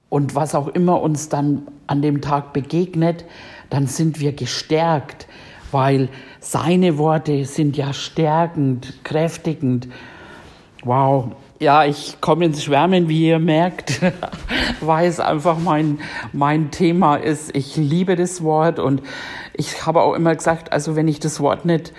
und 0.09 0.35
was 0.35 0.55
auch 0.55 0.67
immer 0.67 1.01
uns 1.01 1.29
dann 1.29 1.67
an 1.87 2.01
dem 2.01 2.21
Tag 2.21 2.51
begegnet, 2.51 3.23
dann 3.71 3.87
sind 3.87 4.19
wir 4.19 4.33
gestärkt, 4.33 5.27
weil 5.71 6.09
seine 6.39 6.99
Worte 6.99 7.45
sind 7.45 7.75
ja 7.75 7.93
stärkend, 7.93 9.03
kräftigend 9.03 9.87
Wow. 10.83 11.33
Ja, 11.59 11.85
ich 11.85 12.19
komme 12.21 12.45
ins 12.45 12.63
Schwärmen, 12.63 13.07
wie 13.07 13.27
ihr 13.27 13.37
merkt, 13.37 14.01
weil 14.81 15.07
es 15.07 15.19
einfach 15.19 15.59
mein, 15.59 15.99
mein 16.33 16.71
Thema 16.71 17.17
ist. 17.17 17.55
Ich 17.55 17.77
liebe 17.77 18.15
das 18.15 18.41
Wort 18.41 18.79
und 18.79 19.03
ich 19.53 19.85
habe 19.85 20.01
auch 20.01 20.15
immer 20.15 20.33
gesagt, 20.33 20.73
also 20.73 20.95
wenn 20.95 21.07
ich 21.07 21.19
das 21.19 21.39
Wort 21.39 21.65
nicht 21.65 21.93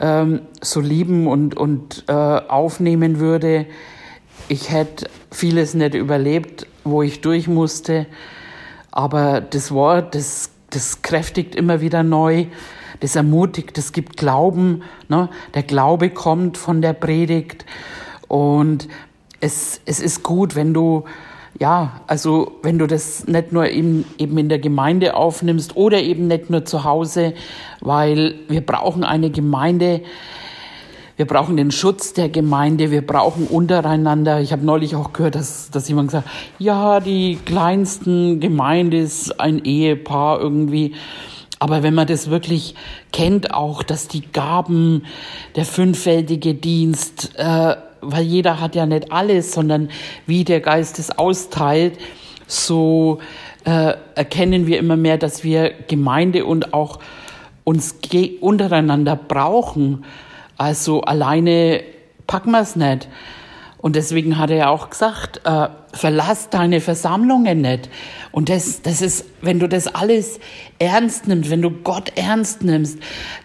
ähm, 0.00 0.40
so 0.60 0.80
lieben 0.80 1.28
und, 1.28 1.56
und 1.56 2.04
äh, 2.08 2.12
aufnehmen 2.12 3.20
würde, 3.20 3.66
ich 4.48 4.72
hätte 4.72 5.08
vieles 5.30 5.74
nicht 5.74 5.94
überlebt, 5.94 6.66
wo 6.82 7.02
ich 7.02 7.20
durch 7.20 7.46
musste. 7.46 8.06
Aber 8.90 9.40
das 9.40 9.70
Wort, 9.70 10.16
das, 10.16 10.50
das 10.70 11.02
kräftigt 11.02 11.54
immer 11.54 11.80
wieder 11.80 12.02
neu, 12.02 12.46
das 13.00 13.16
ermutigt, 13.16 13.78
das 13.78 13.92
gibt 13.92 14.16
Glauben. 14.16 14.82
Ne? 15.08 15.28
Der 15.54 15.62
Glaube 15.62 16.10
kommt 16.10 16.58
von 16.58 16.82
der 16.82 16.92
Predigt. 16.92 17.64
Und 18.26 18.88
es, 19.40 19.80
es 19.86 20.00
ist 20.00 20.22
gut, 20.22 20.56
wenn 20.56 20.74
du, 20.74 21.04
ja, 21.58 22.00
also 22.06 22.58
wenn 22.62 22.78
du 22.78 22.86
das 22.86 23.26
nicht 23.26 23.52
nur 23.52 23.68
eben, 23.68 24.04
eben 24.18 24.36
in 24.36 24.48
der 24.48 24.58
Gemeinde 24.58 25.14
aufnimmst 25.14 25.76
oder 25.76 26.00
eben 26.00 26.26
nicht 26.26 26.50
nur 26.50 26.64
zu 26.64 26.84
Hause, 26.84 27.34
weil 27.80 28.34
wir 28.48 28.60
brauchen 28.60 29.04
eine 29.04 29.30
Gemeinde, 29.30 30.02
wir 31.18 31.26
brauchen 31.26 31.56
den 31.56 31.72
Schutz 31.72 32.12
der 32.12 32.28
Gemeinde, 32.28 32.92
wir 32.92 33.04
brauchen 33.04 33.48
untereinander. 33.48 34.40
Ich 34.40 34.52
habe 34.52 34.64
neulich 34.64 34.94
auch 34.94 35.12
gehört, 35.12 35.34
dass, 35.34 35.68
dass 35.68 35.88
jemand 35.88 36.10
gesagt 36.10 36.28
ja, 36.60 37.00
die 37.00 37.40
kleinsten 37.44 38.38
Gemeinde 38.38 38.98
ist 38.98 39.40
ein 39.40 39.64
Ehepaar 39.64 40.40
irgendwie. 40.40 40.94
Aber 41.58 41.82
wenn 41.82 41.92
man 41.92 42.06
das 42.06 42.30
wirklich 42.30 42.76
kennt, 43.12 43.52
auch, 43.52 43.82
dass 43.82 44.06
die 44.06 44.30
Gaben, 44.30 45.06
der 45.56 45.64
fünffältige 45.64 46.54
Dienst, 46.54 47.32
äh, 47.36 47.74
weil 48.00 48.22
jeder 48.22 48.60
hat 48.60 48.76
ja 48.76 48.86
nicht 48.86 49.10
alles, 49.10 49.50
sondern 49.50 49.90
wie 50.26 50.44
der 50.44 50.60
Geist 50.60 51.00
es 51.00 51.10
austeilt, 51.18 51.98
so 52.46 53.18
äh, 53.64 53.94
erkennen 54.14 54.68
wir 54.68 54.78
immer 54.78 54.96
mehr, 54.96 55.18
dass 55.18 55.42
wir 55.42 55.72
Gemeinde 55.88 56.44
und 56.44 56.74
auch 56.74 57.00
uns 57.64 57.96
untereinander 58.40 59.16
brauchen. 59.16 60.04
Also 60.58 61.02
alleine 61.02 61.82
packen 62.26 62.50
wir 62.50 62.60
es 62.60 62.76
nicht. 62.76 63.08
Und 63.80 63.94
deswegen 63.94 64.38
hat 64.38 64.50
er 64.50 64.70
auch 64.70 64.90
gesagt, 64.90 65.40
äh, 65.44 65.68
verlass 65.92 66.50
deine 66.50 66.80
Versammlungen 66.80 67.60
nicht. 67.60 67.88
Und 68.32 68.48
das, 68.48 68.82
das 68.82 69.00
ist, 69.00 69.24
wenn 69.40 69.60
du 69.60 69.68
das 69.68 69.86
alles 69.86 70.40
ernst 70.78 71.28
nimmst, 71.28 71.48
wenn 71.50 71.62
du 71.62 71.70
Gott 71.70 72.12
ernst 72.16 72.62
nimmst, 72.62 72.98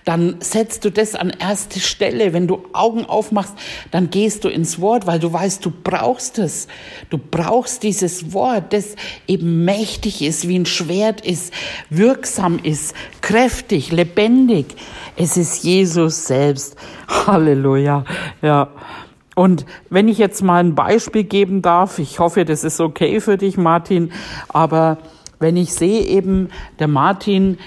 dann 0.05 0.37
setzt 0.39 0.85
du 0.85 0.91
das 0.91 1.13
an 1.13 1.29
erste 1.29 1.79
Stelle. 1.79 2.33
Wenn 2.33 2.47
du 2.47 2.65
Augen 2.73 3.05
aufmachst, 3.05 3.53
dann 3.91 4.09
gehst 4.09 4.43
du 4.43 4.49
ins 4.49 4.81
Wort, 4.81 5.05
weil 5.05 5.19
du 5.19 5.31
weißt, 5.31 5.63
du 5.63 5.71
brauchst 5.71 6.39
es. 6.39 6.67
Du 7.11 7.19
brauchst 7.19 7.83
dieses 7.83 8.33
Wort, 8.33 8.73
das 8.73 8.95
eben 9.27 9.63
mächtig 9.65 10.23
ist, 10.23 10.47
wie 10.47 10.57
ein 10.57 10.65
Schwert 10.65 11.21
ist, 11.21 11.53
wirksam 11.89 12.59
ist, 12.61 12.95
kräftig, 13.21 13.91
lebendig. 13.91 14.75
Es 15.15 15.37
ist 15.37 15.63
Jesus 15.63 16.25
selbst. 16.25 16.75
Halleluja. 17.07 18.03
Ja. 18.41 18.69
Und 19.35 19.65
wenn 19.89 20.07
ich 20.07 20.17
jetzt 20.17 20.43
mal 20.43 20.63
ein 20.63 20.75
Beispiel 20.75 21.23
geben 21.23 21.61
darf, 21.61 21.99
ich 21.99 22.19
hoffe, 22.19 22.45
das 22.45 22.63
ist 22.63 22.79
okay 22.79 23.19
für 23.19 23.37
dich, 23.37 23.57
Martin, 23.57 24.11
aber 24.49 24.97
wenn 25.39 25.57
ich 25.57 25.73
sehe 25.73 26.01
eben, 26.05 26.49
der 26.79 26.87
Martin, 26.87 27.57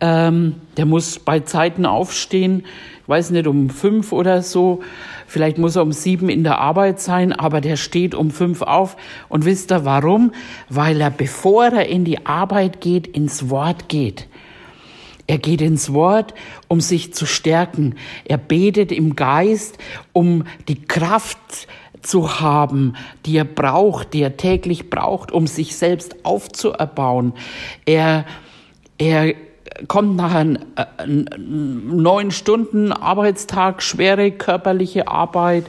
ähm, 0.00 0.56
der 0.76 0.86
muss 0.86 1.18
bei 1.18 1.40
Zeiten 1.40 1.84
aufstehen, 1.84 2.64
ich 3.02 3.08
weiß 3.08 3.30
nicht, 3.30 3.46
um 3.46 3.70
fünf 3.70 4.10
oder 4.12 4.42
so, 4.42 4.82
vielleicht 5.26 5.58
muss 5.58 5.76
er 5.76 5.82
um 5.82 5.92
sieben 5.92 6.28
in 6.28 6.42
der 6.42 6.58
Arbeit 6.58 6.98
sein, 6.98 7.32
aber 7.32 7.60
der 7.60 7.76
steht 7.76 8.14
um 8.14 8.30
fünf 8.30 8.62
auf. 8.62 8.96
Und 9.28 9.44
wisst 9.44 9.70
ihr 9.70 9.84
warum? 9.84 10.32
Weil 10.68 11.00
er, 11.00 11.10
bevor 11.10 11.66
er 11.66 11.88
in 11.88 12.04
die 12.04 12.26
Arbeit 12.26 12.80
geht, 12.80 13.06
ins 13.06 13.48
Wort 13.48 13.88
geht. 13.88 14.26
Er 15.26 15.38
geht 15.38 15.60
ins 15.60 15.92
Wort, 15.92 16.34
um 16.68 16.80
sich 16.80 17.14
zu 17.14 17.26
stärken. 17.26 17.96
Er 18.24 18.38
betet 18.38 18.92
im 18.92 19.16
Geist, 19.16 19.78
um 20.12 20.44
die 20.68 20.82
Kraft 20.82 21.66
zu 22.02 22.40
haben, 22.40 22.94
die 23.24 23.36
er 23.36 23.44
braucht, 23.44 24.14
die 24.14 24.22
er 24.22 24.36
täglich 24.36 24.90
braucht, 24.90 25.32
um 25.32 25.46
sich 25.46 25.76
selbst 25.76 26.24
aufzuerbauen. 26.24 27.32
Er, 27.84 28.24
er 28.98 29.34
kommt 29.88 30.16
nach 30.16 30.34
einem 30.34 30.58
neun 31.86 32.30
Stunden 32.30 32.92
Arbeitstag, 32.92 33.82
schwere 33.82 34.30
körperliche 34.30 35.08
Arbeit 35.08 35.66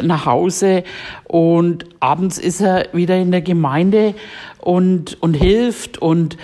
nach 0.00 0.26
Hause 0.26 0.84
und 1.24 1.86
abends 2.00 2.38
ist 2.38 2.60
er 2.60 2.88
wieder 2.92 3.16
in 3.16 3.30
der 3.30 3.42
Gemeinde 3.42 4.14
und, 4.58 5.20
und 5.22 5.34
hilft 5.34 5.98
und 5.98 6.36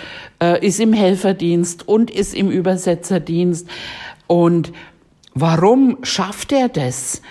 äh, 0.43 0.65
ist 0.65 0.81
im 0.81 0.93
Helferdienst 0.93 1.89
und 1.89 2.11
ist 2.11 2.35
im 2.35 2.51
Übersetzerdienst. 2.51 3.69
Und 4.27 4.73
warum 5.35 5.99
schafft 6.03 6.53
er 6.53 6.69
das? 6.69 7.23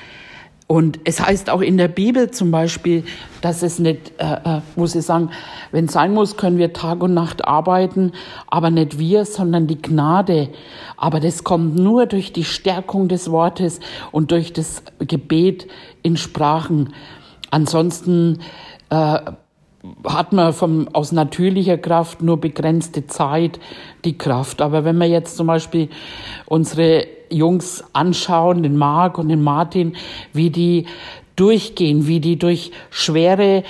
Und 0.71 0.99
es 1.03 1.19
heißt 1.19 1.49
auch 1.49 1.61
in 1.61 1.77
der 1.77 1.88
Bibel 1.88 2.29
zum 2.29 2.51
Beispiel, 2.51 3.03
dass 3.41 3.63
es 3.63 3.79
nicht, 3.79 4.11
äh, 4.19 4.57
äh 4.57 4.61
muss 4.75 4.93
ich 4.93 5.03
sagen, 5.03 5.31
wenn 5.71 5.85
es 5.85 5.93
sein 5.93 6.13
muss, 6.13 6.38
können 6.38 6.59
wir 6.59 6.73
Tag 6.73 7.01
und 7.01 7.15
Nacht 7.15 7.43
arbeiten, 7.43 8.11
aber 8.45 8.69
nicht 8.69 8.99
wir, 8.99 9.25
sondern 9.25 9.65
die 9.65 9.81
Gnade. 9.81 10.49
Aber 10.95 11.19
das 11.19 11.43
kommt 11.43 11.73
nur 11.73 12.05
durch 12.05 12.33
die 12.33 12.43
Stärkung 12.43 13.07
des 13.07 13.31
Wortes 13.31 13.79
und 14.11 14.29
durch 14.29 14.53
das 14.53 14.83
Gebet 14.99 15.65
in 16.03 16.17
Sprachen. 16.17 16.93
Ansonsten 17.49 18.38
äh, 18.91 19.21
hat 20.05 20.33
man 20.33 20.53
vom, 20.53 20.88
aus 20.93 21.12
natürlicher 21.12 21.77
Kraft 21.77 22.21
nur 22.21 22.39
begrenzte 22.39 23.07
Zeit 23.07 23.59
die 24.03 24.17
Kraft. 24.17 24.62
Aber 24.62 24.83
wenn 24.83 24.98
wir 24.98 25.07
jetzt 25.07 25.38
zum 25.38 25.48
Beispiel 25.48 25.89
unsere 26.45 27.07
Jungs 27.29 27.83
anschauen, 27.93 28.63
den 28.63 28.77
Marc 28.77 29.17
und 29.17 29.29
den 29.29 29.41
Martin, 29.41 29.95
wie 30.33 30.50
die 30.50 30.86
durchgehen, 31.36 32.07
wie 32.07 32.19
die 32.19 32.38
durch 32.38 32.71
schwere 32.89 33.63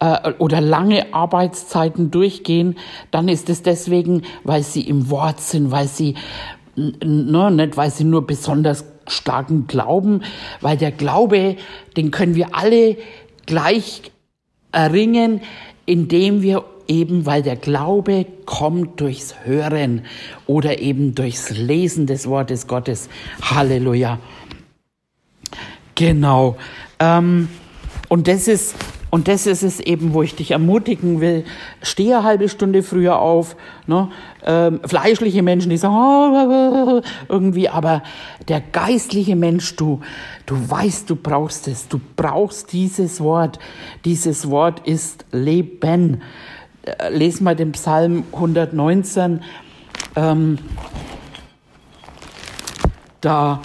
äh, 0.00 0.32
oder 0.38 0.60
lange 0.60 1.14
Arbeitszeiten 1.14 2.10
durchgehen, 2.10 2.76
dann 3.10 3.28
ist 3.28 3.48
es 3.48 3.62
deswegen, 3.62 4.22
weil 4.42 4.62
sie 4.62 4.82
im 4.82 5.08
Wort 5.08 5.40
sind, 5.40 5.70
weil 5.70 5.88
sie 5.88 6.14
ne, 6.76 7.50
nicht, 7.50 7.76
weil 7.78 7.90
sie 7.90 8.04
nur 8.04 8.26
besonders 8.26 8.84
starken 9.06 9.66
Glauben, 9.66 10.22
weil 10.60 10.76
der 10.76 10.92
Glaube, 10.92 11.56
den 11.96 12.10
können 12.10 12.34
wir 12.34 12.54
alle 12.54 12.96
gleich 13.46 14.02
erringen, 14.74 15.40
indem 15.86 16.42
wir 16.42 16.64
eben, 16.88 17.26
weil 17.26 17.42
der 17.42 17.56
Glaube 17.56 18.26
kommt 18.44 19.00
durchs 19.00 19.34
Hören 19.44 20.02
oder 20.46 20.80
eben 20.80 21.14
durchs 21.14 21.50
Lesen 21.50 22.06
des 22.06 22.26
Wortes 22.26 22.66
Gottes. 22.66 23.08
Halleluja. 23.40 24.18
Genau. 25.94 26.56
Ähm, 26.98 27.48
und 28.08 28.28
das 28.28 28.48
ist 28.48 28.74
und 29.14 29.28
das 29.28 29.46
ist 29.46 29.62
es 29.62 29.78
eben, 29.78 30.12
wo 30.12 30.24
ich 30.24 30.34
dich 30.34 30.50
ermutigen 30.50 31.20
will. 31.20 31.44
Stehe 31.82 32.16
eine 32.16 32.24
halbe 32.24 32.48
Stunde 32.48 32.82
früher 32.82 33.20
auf. 33.20 33.54
Ne? 33.86 34.10
Ähm, 34.44 34.80
fleischliche 34.84 35.40
Menschen, 35.40 35.70
die 35.70 35.76
sagen, 35.76 37.00
irgendwie, 37.28 37.68
aber 37.68 38.02
der 38.48 38.60
geistliche 38.60 39.36
Mensch, 39.36 39.76
du, 39.76 40.00
du 40.46 40.56
weißt, 40.68 41.08
du 41.08 41.14
brauchst 41.14 41.68
es. 41.68 41.86
Du 41.86 42.00
brauchst 42.16 42.72
dieses 42.72 43.20
Wort. 43.20 43.60
Dieses 44.04 44.50
Wort 44.50 44.84
ist 44.84 45.26
Leben. 45.30 46.20
Äh, 46.82 47.16
les 47.16 47.40
mal 47.40 47.54
den 47.54 47.70
Psalm 47.70 48.24
119. 48.32 49.42
Ähm, 50.16 50.58
da 53.20 53.62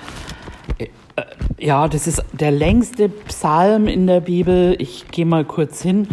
ja, 1.57 1.87
das 1.87 2.07
ist 2.07 2.23
der 2.33 2.51
längste 2.51 3.09
Psalm 3.09 3.87
in 3.87 4.07
der 4.07 4.21
Bibel. 4.21 4.75
Ich 4.79 5.07
gehe 5.09 5.25
mal 5.25 5.45
kurz 5.45 5.81
hin. 5.81 6.07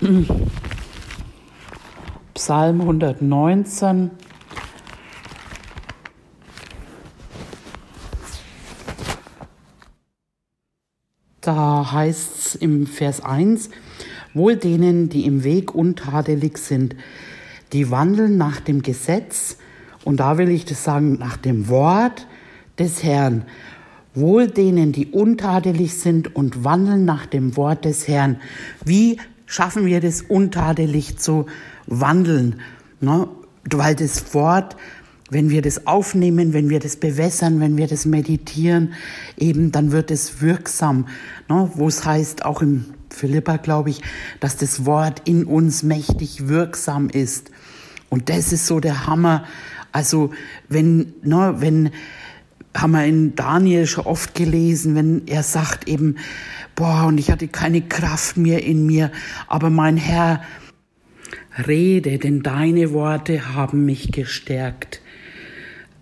Psalm 2.34 2.80
119. 2.80 4.10
Da 11.40 11.92
heißt 11.92 12.36
es 12.38 12.54
im 12.54 12.86
Vers 12.86 13.22
1, 13.24 13.70
Wohl 14.34 14.56
denen, 14.56 15.08
die 15.08 15.26
im 15.26 15.42
Weg 15.42 15.74
untadelig 15.74 16.58
sind, 16.58 16.94
die 17.72 17.90
wandeln 17.90 18.36
nach 18.36 18.60
dem 18.60 18.82
Gesetz, 18.82 19.56
und 20.04 20.18
da 20.18 20.38
will 20.38 20.50
ich 20.50 20.64
das 20.64 20.84
sagen, 20.84 21.18
nach 21.18 21.36
dem 21.36 21.68
Wort 21.68 22.26
des 22.78 23.02
Herrn. 23.02 23.44
Wohl 24.14 24.48
denen, 24.48 24.92
die 24.92 25.06
untadelig 25.06 25.94
sind 25.98 26.34
und 26.34 26.64
wandeln 26.64 27.04
nach 27.04 27.26
dem 27.26 27.56
Wort 27.56 27.84
des 27.84 28.08
Herrn. 28.08 28.40
Wie 28.84 29.18
schaffen 29.46 29.86
wir 29.86 30.00
das, 30.00 30.22
untadelig 30.22 31.18
zu 31.18 31.46
wandeln? 31.86 32.60
Ne? 33.00 33.28
Weil 33.70 33.94
das 33.94 34.34
Wort, 34.34 34.76
wenn 35.30 35.48
wir 35.50 35.62
das 35.62 35.86
aufnehmen, 35.86 36.52
wenn 36.52 36.70
wir 36.70 36.80
das 36.80 36.96
bewässern, 36.96 37.60
wenn 37.60 37.76
wir 37.76 37.86
das 37.86 38.04
meditieren, 38.04 38.94
eben, 39.36 39.70
dann 39.70 39.92
wird 39.92 40.10
es 40.10 40.40
wirksam. 40.40 41.06
Ne? 41.48 41.70
Wo 41.74 41.86
es 41.86 42.04
heißt, 42.04 42.44
auch 42.44 42.62
im 42.62 42.86
Philippa, 43.10 43.58
glaube 43.58 43.90
ich, 43.90 44.02
dass 44.40 44.56
das 44.56 44.86
Wort 44.86 45.22
in 45.24 45.44
uns 45.44 45.82
mächtig 45.84 46.48
wirksam 46.48 47.08
ist. 47.08 47.50
Und 48.08 48.28
das 48.28 48.52
ist 48.52 48.66
so 48.66 48.80
der 48.80 49.06
Hammer. 49.06 49.44
Also, 49.92 50.30
wenn, 50.68 51.14
ne, 51.22 51.56
wenn, 51.58 51.90
haben 52.76 52.92
wir 52.92 53.04
in 53.04 53.34
Daniel 53.34 53.86
schon 53.86 54.06
oft 54.06 54.34
gelesen, 54.34 54.94
wenn 54.94 55.26
er 55.26 55.42
sagt 55.42 55.88
eben, 55.88 56.16
boah, 56.74 57.06
und 57.06 57.18
ich 57.18 57.30
hatte 57.30 57.48
keine 57.48 57.82
Kraft 57.82 58.36
mehr 58.36 58.64
in 58.64 58.86
mir, 58.86 59.10
aber 59.48 59.70
mein 59.70 59.96
Herr, 59.96 60.42
rede, 61.66 62.18
denn 62.18 62.42
deine 62.42 62.92
Worte 62.92 63.54
haben 63.54 63.84
mich 63.84 64.12
gestärkt. 64.12 65.00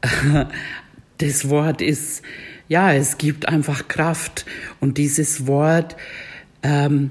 Das 1.20 1.48
Wort 1.48 1.82
ist, 1.82 2.22
ja, 2.68 2.92
es 2.92 3.18
gibt 3.18 3.48
einfach 3.48 3.88
Kraft 3.88 4.46
und 4.78 4.98
dieses 4.98 5.48
Wort, 5.48 5.96
ähm, 6.62 7.10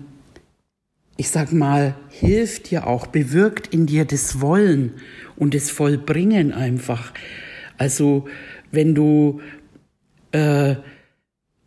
ich 1.18 1.30
sag 1.30 1.52
mal, 1.52 1.94
hilft 2.10 2.72
dir 2.72 2.88
auch, 2.88 3.08
bewirkt 3.08 3.68
in 3.74 3.86
dir 3.86 4.06
das 4.06 4.40
Wollen 4.40 4.94
und 5.36 5.54
das 5.54 5.70
Vollbringen 5.72 6.54
einfach. 6.54 7.12
Also 7.78 8.30
wenn 8.72 8.96
du, 8.96 9.42
äh, 10.32 10.76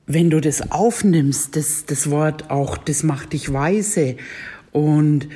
wenn 0.06 0.30
du 0.30 0.40
das 0.40 0.70
aufnimmst, 0.70 1.56
das, 1.56 1.84
das 1.86 2.10
Wort 2.10 2.50
auch, 2.50 2.76
das 2.76 3.02
macht 3.02 3.32
dich 3.32 3.52
weise. 3.52 4.16
Und 4.72 5.28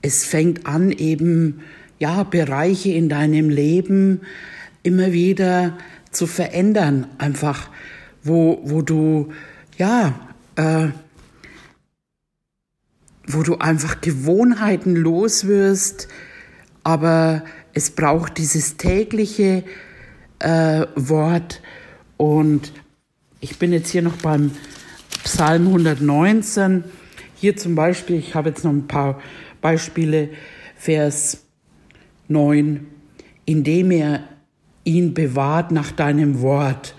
es 0.00 0.24
fängt 0.24 0.66
an 0.66 0.90
eben, 0.90 1.60
ja, 1.98 2.24
Bereiche 2.24 2.90
in 2.90 3.08
deinem 3.08 3.48
Leben 3.48 4.22
immer 4.82 5.12
wieder 5.12 5.78
zu 6.10 6.26
verändern, 6.26 7.06
einfach, 7.18 7.70
wo, 8.22 8.60
wo 8.64 8.82
du, 8.82 9.32
ja, 9.78 10.18
äh, 10.56 10.88
wo 13.26 13.42
du 13.42 13.56
einfach 13.58 14.00
Gewohnheiten 14.00 14.96
los 14.96 15.46
wirst, 15.46 16.08
aber 16.82 17.44
es 17.72 17.90
braucht 17.90 18.38
dieses 18.38 18.76
tägliche 18.76 19.62
äh, 20.42 20.86
Wort. 20.96 21.60
Und 22.16 22.72
ich 23.40 23.58
bin 23.58 23.72
jetzt 23.72 23.90
hier 23.90 24.02
noch 24.02 24.16
beim 24.16 24.52
Psalm 25.24 25.68
119. 25.68 26.84
Hier 27.36 27.56
zum 27.56 27.74
Beispiel, 27.74 28.16
ich 28.16 28.34
habe 28.34 28.50
jetzt 28.50 28.64
noch 28.64 28.72
ein 28.72 28.86
paar 28.86 29.20
Beispiele, 29.60 30.30
Vers 30.76 31.44
9, 32.28 32.86
indem 33.44 33.90
er 33.90 34.24
ihn 34.84 35.14
bewahrt 35.14 35.70
nach 35.70 35.92
deinem 35.92 36.40
Wort. 36.40 36.94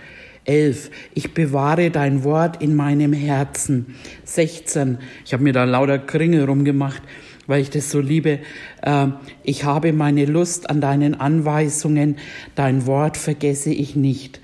11. 0.45 0.91
Ich 1.13 1.33
bewahre 1.33 1.89
dein 1.89 2.23
Wort 2.23 2.61
in 2.61 2.75
meinem 2.75 3.13
Herzen. 3.13 3.95
16. 4.25 4.97
Ich 5.25 5.33
habe 5.33 5.43
mir 5.43 5.53
da 5.53 5.63
lauter 5.63 5.99
Kringel 5.99 6.45
rumgemacht, 6.45 7.01
weil 7.47 7.61
ich 7.61 7.69
das 7.69 7.91
so 7.91 7.99
liebe. 7.99 8.39
Äh, 8.81 9.07
ich 9.43 9.63
habe 9.63 9.93
meine 9.93 10.25
Lust 10.25 10.69
an 10.69 10.81
deinen 10.81 11.15
Anweisungen. 11.15 12.17
Dein 12.55 12.85
Wort 12.85 13.17
vergesse 13.17 13.71
ich 13.73 13.95
nicht. 13.95 14.39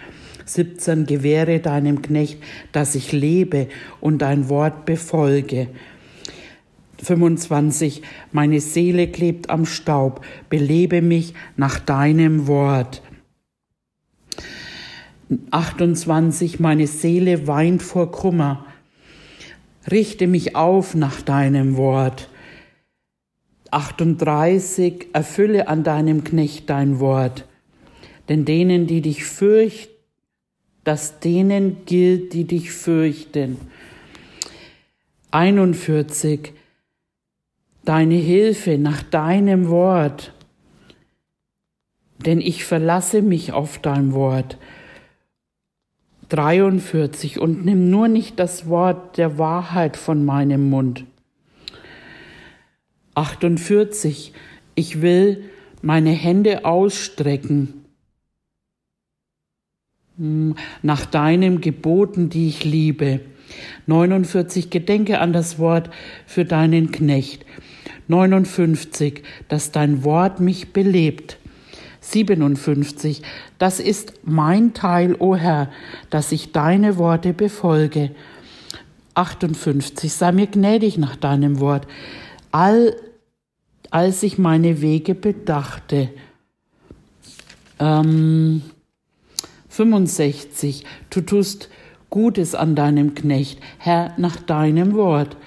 17. 0.46 1.06
Gewähre 1.06 1.60
deinem 1.60 2.02
Knecht, 2.02 2.40
dass 2.72 2.96
ich 2.96 3.12
lebe 3.12 3.68
und 4.02 4.20
dein 4.22 4.50
Wort 4.50 4.86
befolge. 4.86 5.68
25. 7.04 8.02
Meine 8.32 8.60
Seele 8.60 9.08
klebt 9.08 9.50
am 9.50 9.66
Staub. 9.66 10.26
Belebe 10.50 11.02
mich 11.02 11.34
nach 11.56 11.80
deinem 11.80 12.48
Wort. 12.48 13.02
28, 15.52 16.60
meine 16.60 16.88
Seele 16.88 17.48
weint 17.48 17.84
vor 17.84 18.12
Kummer. 18.12 18.66
Richte 19.90 20.28
mich 20.28 20.56
auf 20.56 20.96
nach 20.96 21.22
deinem 21.22 21.78
Wort. 21.78 22.29
38, 23.72 25.08
erfülle 25.14 25.68
an 25.68 25.84
deinem 25.84 26.24
Knecht 26.24 26.70
dein 26.70 27.00
Wort. 27.00 27.46
Denn 28.28 28.46
denen, 28.46 28.88
die 28.88 29.02
dich 29.02 29.26
fürchten, 29.26 29.94
das 30.84 31.20
denen 31.20 31.86
gilt, 31.86 32.34
die 32.34 32.46
dich 32.46 32.72
fürchten. 32.72 33.58
41, 35.32 36.54
deine 37.86 38.16
Hilfe 38.16 38.78
nach 38.78 39.04
deinem 39.04 39.70
Wort. 39.70 40.34
Denn 42.26 42.42
ich 42.42 42.66
verlasse 42.66 43.22
mich 43.22 43.52
auf 43.52 43.80
dein 43.80 44.14
Wort. 44.14 44.58
43 46.30 47.40
und 47.40 47.66
nimm 47.66 47.90
nur 47.90 48.08
nicht 48.08 48.40
das 48.40 48.68
Wort 48.68 49.18
der 49.18 49.38
Wahrheit 49.38 49.98
von 49.98 50.26
meinem 50.26 50.70
Mund. 50.70 51.06
48 53.20 54.32
Ich 54.76 55.02
will 55.02 55.44
meine 55.82 56.12
Hände 56.12 56.64
ausstrecken 56.64 57.86
hm, 60.18 60.56
nach 60.84 61.06
deinem 61.06 61.60
Geboten, 61.60 62.30
die 62.30 62.48
ich 62.48 62.64
liebe. 62.64 63.20
49 63.88 64.70
Gedenke 64.70 65.20
an 65.20 65.34
das 65.34 65.60
Wort 65.60 65.90
für 66.28 66.46
deinen 66.46 66.92
Knecht. 66.92 67.46
59 68.08 69.24
dass 69.50 69.74
dein 69.74 70.06
Wort 70.06 70.40
mich 70.40 70.72
belebt. 70.72 71.40
57. 72.00 73.22
Das 73.58 73.82
ist 73.82 74.14
mein 74.24 74.74
Teil, 74.74 75.16
o 75.16 75.32
oh 75.32 75.36
Herr, 75.36 75.70
dass 76.10 76.32
ich 76.32 76.54
deine 76.54 76.98
Worte 76.98 77.34
befolge. 77.34 78.12
58. 79.16 80.14
Sei 80.14 80.32
mir 80.32 80.48
gnädig 80.48 80.98
nach 80.98 81.18
deinem 81.18 81.60
Wort, 81.60 81.86
all, 82.52 82.96
als 83.91 84.23
ich 84.23 84.38
meine 84.38 84.82
Wege 84.82 85.15
bedachte. 85.15 86.10
Ähm, 87.80 88.62
65. 89.69 90.86
Du 91.10 91.21
tust 91.21 91.69
Gutes 92.10 92.56
an 92.56 92.75
deinem 92.75 93.13
Knecht, 93.13 93.60
Herr, 93.78 94.13
nach 94.17 94.38
deinem 94.38 94.95
Wort. 94.95 95.38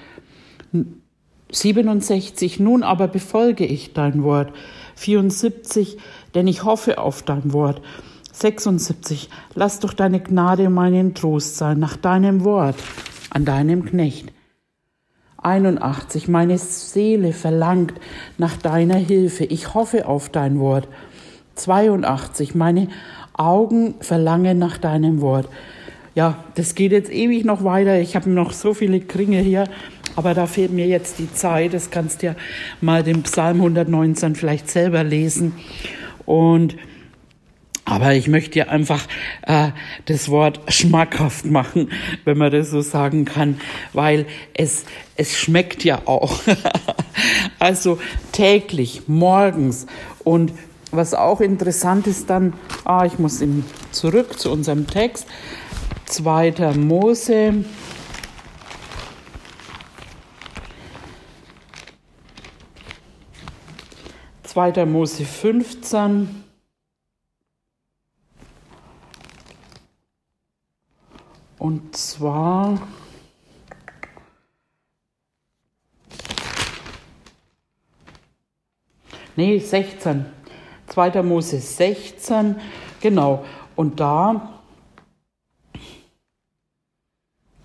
67. 1.51 2.59
Nun 2.59 2.83
aber 2.83 3.07
befolge 3.07 3.65
ich 3.65 3.93
dein 3.93 4.23
Wort. 4.23 4.53
74 4.95 5.97
denn 6.35 6.47
ich 6.47 6.63
hoffe 6.63 6.97
auf 6.97 7.21
dein 7.23 7.53
Wort. 7.53 7.81
76. 8.31 9.29
Lass 9.53 9.79
doch 9.79 9.93
deine 9.93 10.19
Gnade 10.19 10.69
meinen 10.69 11.13
Trost 11.13 11.57
sein, 11.57 11.79
nach 11.79 11.97
deinem 11.97 12.43
Wort, 12.43 12.75
an 13.29 13.45
deinem 13.45 13.85
Knecht. 13.85 14.31
81. 15.45 16.27
Meine 16.27 16.57
Seele 16.57 17.33
verlangt 17.33 17.93
nach 18.37 18.57
deiner 18.57 18.95
Hilfe. 18.95 19.45
Ich 19.45 19.73
hoffe 19.73 20.07
auf 20.07 20.29
dein 20.29 20.59
Wort. 20.59 20.87
82. 21.55 22.55
Meine 22.55 22.87
Augen 23.33 23.95
verlangen 23.99 24.59
nach 24.59 24.77
deinem 24.77 25.21
Wort. 25.21 25.47
Ja, 26.15 26.43
das 26.55 26.75
geht 26.75 26.91
jetzt 26.91 27.11
ewig 27.11 27.45
noch 27.45 27.63
weiter. 27.63 27.99
Ich 27.99 28.15
habe 28.15 28.29
noch 28.29 28.51
so 28.51 28.73
viele 28.73 28.99
Kringe 28.99 29.39
hier, 29.39 29.63
aber 30.15 30.33
da 30.33 30.45
fehlt 30.45 30.71
mir 30.71 30.85
jetzt 30.85 31.17
die 31.19 31.31
Zeit. 31.33 31.73
Das 31.73 31.89
kannst 31.89 32.21
du 32.21 32.27
ja 32.27 32.35
mal 32.81 33.01
den 33.03 33.23
Psalm 33.23 33.57
119 33.57 34.35
vielleicht 34.35 34.69
selber 34.69 35.03
lesen. 35.03 35.53
Und 36.25 36.75
aber 37.85 38.13
ich 38.13 38.27
möchte 38.27 38.59
ja 38.59 38.67
einfach 38.67 39.05
äh, 39.41 39.69
das 40.05 40.29
Wort 40.29 40.61
schmackhaft 40.69 41.45
machen, 41.45 41.91
wenn 42.23 42.37
man 42.37 42.51
das 42.51 42.69
so 42.69 42.81
sagen 42.81 43.25
kann, 43.25 43.59
weil 43.91 44.25
es, 44.53 44.85
es 45.17 45.37
schmeckt 45.37 45.83
ja 45.83 46.01
auch. 46.05 46.39
also 47.59 47.99
täglich, 48.31 49.03
morgens. 49.07 49.85
Und 50.23 50.53
was 50.91 51.13
auch 51.13 51.41
interessant 51.41 52.07
ist 52.07 52.29
dann, 52.29 52.53
ah, 52.85 53.05
ich 53.05 53.19
muss 53.19 53.41
ihm 53.41 53.65
zurück 53.91 54.39
zu 54.39 54.51
unserem 54.51 54.87
Text, 54.87 55.27
zweiter 56.05 56.73
Mose. 56.75 57.65
Zweiter 64.43 64.85
Mose 64.85 65.25
15. 65.25 66.42
Und 71.57 71.95
zwar 71.95 72.79
Nee, 79.35 79.57
16. 79.57 80.25
2. 80.87 81.23
Mose 81.23 81.59
16. 81.59 82.55
Genau. 83.01 83.43
Und 83.75 83.99
da 83.99 84.61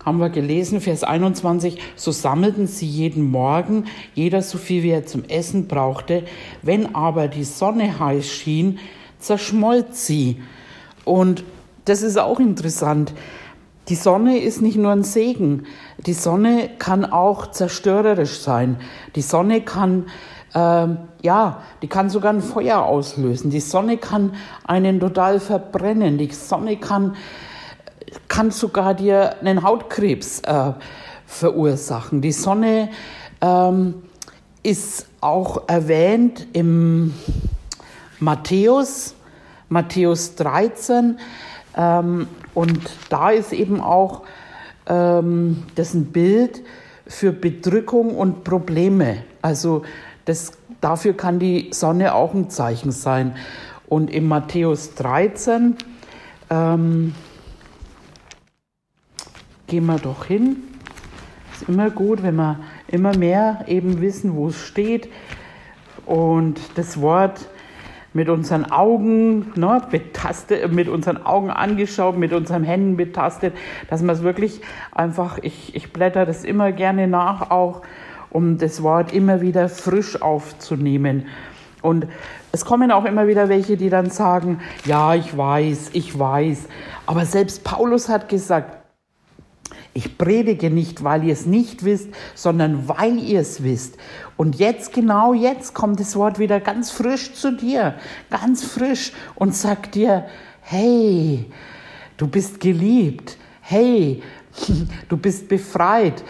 haben 0.03 0.17
wir 0.17 0.29
gelesen, 0.29 0.81
Vers 0.81 1.03
21, 1.03 1.77
so 1.95 2.11
sammelten 2.11 2.65
sie 2.65 2.87
jeden 2.87 3.29
Morgen, 3.29 3.85
jeder 4.15 4.41
so 4.41 4.57
viel 4.57 4.81
wie 4.81 4.89
er 4.89 5.05
zum 5.05 5.25
Essen 5.25 5.67
brauchte. 5.67 6.23
Wenn 6.63 6.95
aber 6.95 7.27
die 7.27 7.43
Sonne 7.43 7.99
heiß 7.99 8.27
schien, 8.27 8.79
zerschmolz 9.19 10.07
sie. 10.07 10.41
Und 11.05 11.43
das 11.85 12.01
ist 12.01 12.17
auch 12.17 12.39
interessant. 12.39 13.13
Die 13.89 13.95
Sonne 13.95 14.37
ist 14.37 14.61
nicht 14.61 14.77
nur 14.77 14.91
ein 14.91 15.03
Segen. 15.03 15.65
Die 16.05 16.13
Sonne 16.13 16.69
kann 16.77 17.05
auch 17.05 17.47
zerstörerisch 17.47 18.39
sein. 18.39 18.77
Die 19.15 19.23
Sonne 19.23 19.61
kann, 19.61 20.05
äh, 20.53 20.87
ja, 21.23 21.63
die 21.81 21.87
kann 21.87 22.11
sogar 22.11 22.31
ein 22.31 22.41
Feuer 22.41 22.83
auslösen. 22.83 23.49
Die 23.49 23.59
Sonne 23.59 23.97
kann 23.97 24.35
einen 24.63 24.99
total 24.99 25.39
verbrennen. 25.39 26.19
Die 26.19 26.31
Sonne 26.31 26.77
kann, 26.77 27.15
kann 28.27 28.51
sogar 28.51 28.93
dir 28.93 29.37
einen 29.41 29.63
Hautkrebs 29.63 30.41
äh, 30.41 30.73
verursachen. 31.25 32.21
Die 32.21 32.31
Sonne 32.31 32.89
ähm, 33.41 33.95
ist 34.61 35.07
auch 35.19 35.67
erwähnt 35.67 36.45
im 36.53 37.15
Matthäus, 38.19 39.15
Matthäus 39.67 40.35
13. 40.35 41.17
Ähm, 41.75 42.27
und 42.53 42.79
da 43.09 43.29
ist 43.29 43.53
eben 43.53 43.81
auch 43.81 44.23
ähm, 44.87 45.63
das 45.75 45.93
ein 45.93 46.05
Bild 46.05 46.63
für 47.05 47.31
Bedrückung 47.31 48.15
und 48.15 48.43
Probleme. 48.43 49.23
Also 49.41 49.83
das, 50.25 50.51
dafür 50.81 51.13
kann 51.13 51.39
die 51.39 51.69
Sonne 51.71 52.13
auch 52.13 52.33
ein 52.33 52.49
Zeichen 52.49 52.91
sein. 52.91 53.35
Und 53.87 54.11
im 54.11 54.27
Matthäus 54.27 54.93
13 54.95 55.75
ähm, 56.49 57.15
gehen 59.67 59.85
wir 59.85 59.97
doch 59.97 60.25
hin. 60.25 60.57
Ist 61.53 61.67
immer 61.67 61.89
gut, 61.89 62.21
wenn 62.21 62.35
wir 62.35 62.59
immer 62.87 63.17
mehr 63.17 63.65
eben 63.67 64.01
wissen, 64.01 64.35
wo 64.35 64.49
es 64.49 64.59
steht. 64.59 65.09
Und 66.05 66.59
das 66.75 67.01
Wort 67.01 67.49
mit 68.13 68.29
unseren 68.29 68.71
Augen 68.71 69.51
ne, 69.55 69.81
betastet, 69.89 70.71
mit 70.71 70.89
unseren 70.89 71.25
Augen 71.25 71.49
angeschaut, 71.49 72.17
mit 72.17 72.33
unseren 72.33 72.63
Händen 72.63 72.97
betastet, 72.97 73.53
dass 73.89 74.01
man 74.01 74.15
es 74.15 74.23
wirklich 74.23 74.61
einfach, 74.91 75.37
ich, 75.41 75.75
ich 75.75 75.93
blätter 75.93 76.25
das 76.25 76.43
immer 76.43 76.71
gerne 76.71 77.07
nach 77.07 77.51
auch, 77.51 77.81
um 78.31 78.57
das 78.57 78.83
Wort 78.83 79.13
immer 79.13 79.41
wieder 79.41 79.69
frisch 79.69 80.21
aufzunehmen. 80.21 81.27
Und 81.81 82.07
es 82.51 82.65
kommen 82.65 82.91
auch 82.91 83.05
immer 83.05 83.27
wieder 83.27 83.47
welche, 83.47 83.77
die 83.77 83.89
dann 83.89 84.09
sagen, 84.09 84.59
ja, 84.85 85.15
ich 85.15 85.37
weiß, 85.37 85.91
ich 85.93 86.17
weiß. 86.17 86.67
Aber 87.05 87.25
selbst 87.25 87.63
Paulus 87.63 88.09
hat 88.09 88.27
gesagt, 88.27 88.79
Ich 89.93 90.17
predige 90.17 90.69
nicht, 90.69 91.03
weil 91.03 91.23
ihr 91.23 91.33
es 91.33 91.45
nicht 91.45 91.83
wisst, 91.83 92.09
sondern 92.35 92.87
weil 92.87 93.17
ihr 93.17 93.41
es 93.41 93.63
wisst. 93.63 93.97
Und 94.39 94.57
jetzt, 94.57 94.93
genau 94.93 95.33
jetzt, 95.33 95.73
kommt 95.73 95.99
das 95.99 96.15
Wort 96.15 96.39
wieder 96.39 96.61
ganz 96.61 96.91
frisch 96.91 97.33
zu 97.33 97.51
dir, 97.51 97.95
ganz 98.29 98.63
frisch 98.63 99.11
und 99.35 99.53
sagt 99.53 99.95
dir, 99.95 100.27
hey, 100.61 101.51
du 102.15 102.25
bist 102.25 102.61
geliebt, 102.61 103.35
hey, 103.59 104.23
du 105.09 105.17
bist 105.17 105.49
befreit. 105.49 106.23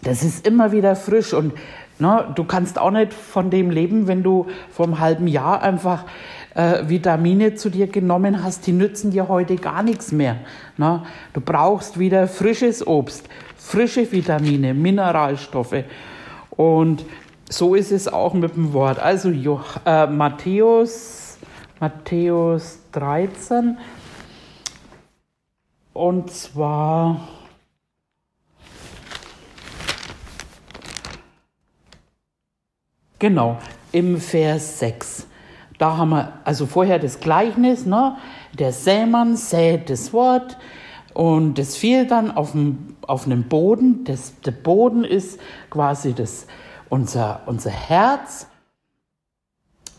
Das 0.00 0.22
ist 0.22 0.46
immer 0.46 0.72
wieder 0.72 0.96
frisch 0.96 1.34
und 1.34 1.52
ne, 1.98 2.32
du 2.34 2.44
kannst 2.44 2.78
auch 2.78 2.90
nicht 2.90 3.12
von 3.12 3.50
dem 3.50 3.68
leben, 3.68 4.06
wenn 4.06 4.22
du 4.22 4.46
vor 4.70 4.86
einem 4.86 4.98
halben 4.98 5.26
Jahr 5.26 5.60
einfach 5.60 6.06
äh, 6.54 6.88
Vitamine 6.88 7.56
zu 7.56 7.68
dir 7.68 7.86
genommen 7.86 8.42
hast, 8.42 8.66
die 8.66 8.72
nützen 8.72 9.10
dir 9.10 9.28
heute 9.28 9.56
gar 9.56 9.82
nichts 9.82 10.10
mehr. 10.10 10.38
Ne? 10.78 11.02
Du 11.34 11.42
brauchst 11.42 11.98
wieder 11.98 12.26
frisches 12.26 12.86
Obst, 12.86 13.28
frische 13.58 14.10
Vitamine, 14.10 14.72
Mineralstoffe. 14.72 15.84
Und 16.56 17.04
so 17.48 17.74
ist 17.74 17.92
es 17.92 18.08
auch 18.08 18.34
mit 18.34 18.56
dem 18.56 18.72
Wort. 18.72 18.98
Also 18.98 19.28
jo, 19.28 19.60
äh, 19.84 20.06
Matthäus, 20.06 21.38
Matthäus 21.80 22.80
13. 22.92 23.78
Und 25.92 26.30
zwar 26.30 27.20
genau 33.18 33.58
im 33.92 34.20
Vers 34.20 34.78
6. 34.80 35.26
Da 35.78 35.96
haben 35.96 36.10
wir 36.10 36.32
also 36.44 36.66
vorher 36.66 36.98
das 36.98 37.20
Gleichnis, 37.20 37.86
ne? 37.86 38.16
der 38.58 38.72
Sämann 38.72 39.36
sät 39.36 39.90
das 39.90 40.12
Wort 40.12 40.56
und 41.16 41.54
das 41.54 41.78
fiel 41.78 42.06
dann 42.06 42.30
auf, 42.30 42.52
dem, 42.52 42.94
auf 43.00 43.24
einen 43.24 43.44
Boden. 43.44 44.04
Das, 44.04 44.38
der 44.42 44.50
Boden 44.50 45.02
ist 45.02 45.40
quasi 45.70 46.12
das, 46.12 46.46
unser, 46.90 47.40
unser 47.46 47.70
Herz. 47.70 48.48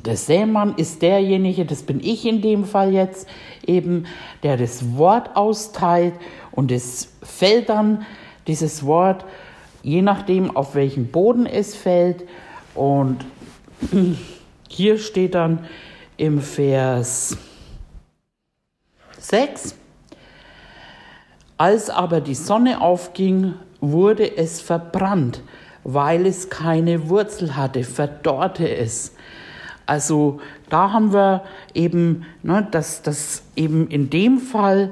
Der 0.05 0.15
Sämann 0.15 0.75
ist 0.75 1.01
derjenige, 1.01 1.65
das 1.65 1.81
bin 1.81 2.01
ich 2.01 2.23
in 2.27 2.43
dem 2.43 2.65
Fall 2.65 2.93
jetzt, 2.93 3.27
eben, 3.65 4.05
der 4.43 4.57
das 4.57 4.95
Wort 4.95 5.35
austeilt 5.35 6.13
und 6.51 6.71
es 6.71 7.13
fällt 7.23 7.69
dann, 7.69 8.05
dieses 8.45 8.85
Wort, 8.85 9.25
je 9.81 10.03
nachdem, 10.03 10.55
auf 10.55 10.75
welchen 10.75 11.07
Boden 11.07 11.47
es 11.47 11.75
fällt. 11.75 12.27
Und 12.75 13.25
hier 14.69 14.99
steht 14.99 15.33
dann 15.33 15.65
im 16.15 16.41
Vers 16.41 17.37
6, 19.17 19.73
als 21.57 21.89
aber 21.89 22.21
die 22.21 22.35
Sonne 22.35 22.81
aufging, 22.81 23.55
wurde 23.81 24.37
es 24.37 24.61
verbrannt, 24.61 25.41
weil 25.83 26.25
es 26.25 26.49
keine 26.49 27.09
Wurzel 27.09 27.55
hatte, 27.55 27.83
verdorrte 27.83 28.69
es. 28.69 29.13
Also 29.85 30.39
da 30.69 30.91
haben 30.91 31.13
wir 31.13 31.43
eben, 31.73 32.25
ne, 32.43 32.67
dass 32.69 33.01
das 33.01 33.43
eben 33.55 33.87
in 33.87 34.09
dem 34.09 34.39
Fall 34.39 34.91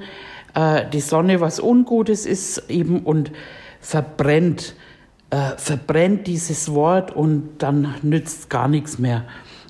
äh, 0.54 0.86
die 0.90 1.02
Sonne 1.02 1.42
was 1.42 1.60
Ungutes 1.60 2.26
ist 2.26 2.70
eben 2.70 3.02
und 3.02 3.32
verbrennt, 3.82 4.76
äh, 5.30 5.52
verbrennt 5.58 6.28
dieses 6.28 6.74
Wort 6.74 7.14
und 7.16 7.58
dann 7.58 7.96
nützt 8.02 8.50
gar 8.50 8.68
nichts 8.68 8.98
mehr. 8.98 9.26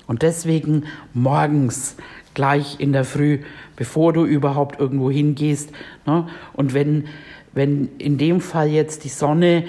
Und 0.06 0.22
deswegen 0.22 0.84
morgens, 1.12 1.96
gleich 2.36 2.76
in 2.78 2.92
der 2.92 3.04
Früh, 3.04 3.40
bevor 3.76 4.12
du 4.12 4.24
überhaupt 4.24 4.78
irgendwo 4.78 5.10
hingehst. 5.10 5.70
Ne? 6.06 6.28
Und 6.52 6.74
wenn, 6.74 7.06
wenn 7.54 7.88
in 7.98 8.18
dem 8.18 8.40
Fall 8.40 8.68
jetzt 8.68 9.04
die 9.04 9.08
Sonne 9.08 9.64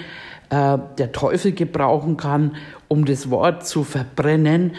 äh, 0.50 0.78
der 0.98 1.10
Teufel 1.12 1.52
gebrauchen 1.52 2.18
kann, 2.18 2.56
um 2.86 3.06
das 3.06 3.30
Wort 3.30 3.66
zu 3.66 3.84
verbrennen, 3.84 4.72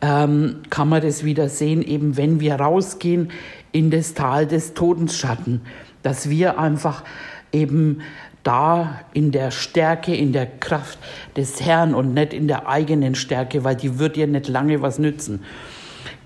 ähm, 0.00 0.60
kann 0.70 0.88
man 0.88 1.02
das 1.02 1.24
wieder 1.24 1.48
sehen, 1.48 1.82
eben 1.82 2.16
wenn 2.16 2.38
wir 2.38 2.54
rausgehen 2.54 3.30
in 3.72 3.90
das 3.90 4.14
Tal 4.14 4.46
des 4.46 4.74
Totensschatten, 4.74 5.62
dass 6.02 6.30
wir 6.30 6.60
einfach 6.60 7.02
eben 7.50 8.02
da 8.44 9.00
in 9.12 9.32
der 9.32 9.50
Stärke, 9.50 10.14
in 10.14 10.32
der 10.32 10.46
Kraft 10.46 10.98
des 11.36 11.60
Herrn 11.60 11.92
und 11.92 12.14
nicht 12.14 12.32
in 12.32 12.46
der 12.46 12.68
eigenen 12.68 13.16
Stärke, 13.16 13.64
weil 13.64 13.74
die 13.74 13.98
wird 13.98 14.14
dir 14.14 14.28
nicht 14.28 14.46
lange 14.46 14.80
was 14.80 15.00
nützen. 15.00 15.40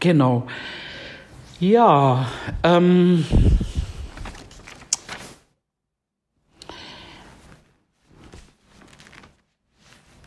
Genau. 0.00 0.46
Ja, 1.58 2.26
ähm, 2.64 3.24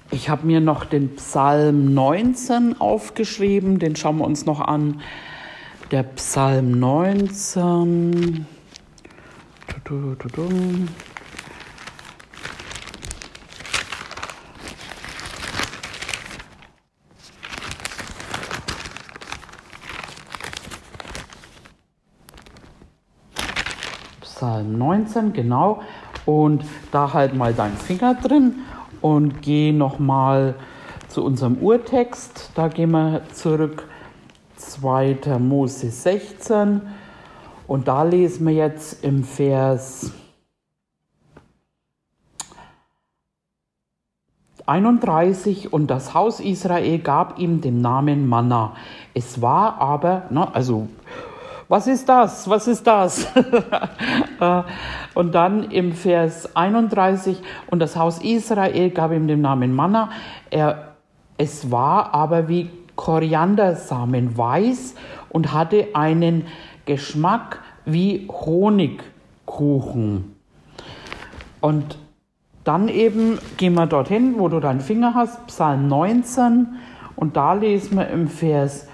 ich 0.09 0.27
habe 0.27 0.47
mir 0.47 0.59
noch 0.59 0.85
den 0.85 1.15
Psalm 1.17 1.93
19 1.93 2.81
aufgeschrieben, 2.81 3.77
den 3.77 3.95
schauen 3.95 4.17
wir 4.17 4.25
uns 4.25 4.47
noch 4.47 4.59
an. 4.59 5.01
Der 5.91 6.01
Psalm 6.01 6.79
19. 6.79 8.47
Tudum. 9.83 10.87
Psalm 24.39 24.77
19, 24.77 25.33
genau. 25.33 25.81
Und 26.25 26.63
da 26.93 27.11
halt 27.11 27.35
mal 27.35 27.53
deinen 27.53 27.75
Finger 27.75 28.15
drin 28.15 28.55
und 29.01 29.41
geh 29.41 29.73
nochmal 29.73 30.55
zu 31.09 31.25
unserem 31.25 31.57
Urtext. 31.57 32.51
Da 32.55 32.69
gehen 32.69 32.91
wir 32.91 33.23
zurück, 33.33 33.89
2. 34.55 35.37
Mose 35.39 35.89
16. 35.89 36.83
Und 37.67 37.89
da 37.89 38.03
lesen 38.03 38.47
wir 38.47 38.53
jetzt 38.53 39.03
im 39.03 39.25
Vers 39.25 40.13
31 44.65 45.73
und 45.73 45.87
das 45.87 46.13
Haus 46.13 46.39
Israel 46.39 46.99
gab 46.99 47.39
ihm 47.39 47.59
den 47.59 47.81
Namen 47.81 48.29
Manna. 48.29 48.73
Es 49.13 49.41
war 49.41 49.81
aber, 49.81 50.27
ne, 50.29 50.55
also 50.55 50.87
was 51.69 51.87
ist 51.87 52.09
das? 52.09 52.49
Was 52.49 52.67
ist 52.67 52.85
das? 52.85 53.25
Äh, 54.41 54.63
und 55.15 55.35
dann 55.35 55.69
im 55.69 55.91
Vers 55.91 56.55
31, 56.55 57.41
und 57.67 57.79
das 57.79 57.97
Haus 57.97 58.23
Israel 58.23 58.89
gab 58.89 59.11
ihm 59.11 59.27
den 59.27 59.41
Namen 59.41 59.75
Manna. 59.75 60.11
Er, 60.49 60.93
es 61.37 61.71
war 61.71 62.13
aber 62.13 62.47
wie 62.47 62.69
Koriandersamen 62.95 64.37
weiß 64.37 64.95
und 65.27 65.51
hatte 65.51 65.89
einen 65.93 66.45
Geschmack 66.85 67.59
wie 67.83 68.29
Honigkuchen. 68.29 70.35
Und 71.59 71.97
dann 72.63 72.87
eben 72.87 73.39
gehen 73.57 73.73
wir 73.73 73.85
dorthin, 73.85 74.35
wo 74.37 74.47
du 74.47 74.61
deinen 74.61 74.79
Finger 74.79 75.15
hast, 75.15 75.47
Psalm 75.47 75.89
19, 75.89 76.77
und 77.17 77.35
da 77.35 77.51
lesen 77.51 77.97
wir 77.97 78.07
im 78.07 78.29
Vers 78.29 78.87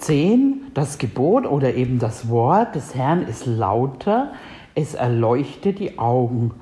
10, 0.00 0.72
das 0.74 0.98
Gebot 0.98 1.46
oder 1.46 1.74
eben 1.74 1.98
das 1.98 2.28
Wort 2.28 2.74
des 2.74 2.94
Herrn 2.94 3.22
ist 3.22 3.46
lauter, 3.46 4.32
es 4.74 4.94
erleuchtet 4.94 5.78
die 5.78 5.98
Augen. 5.98 6.52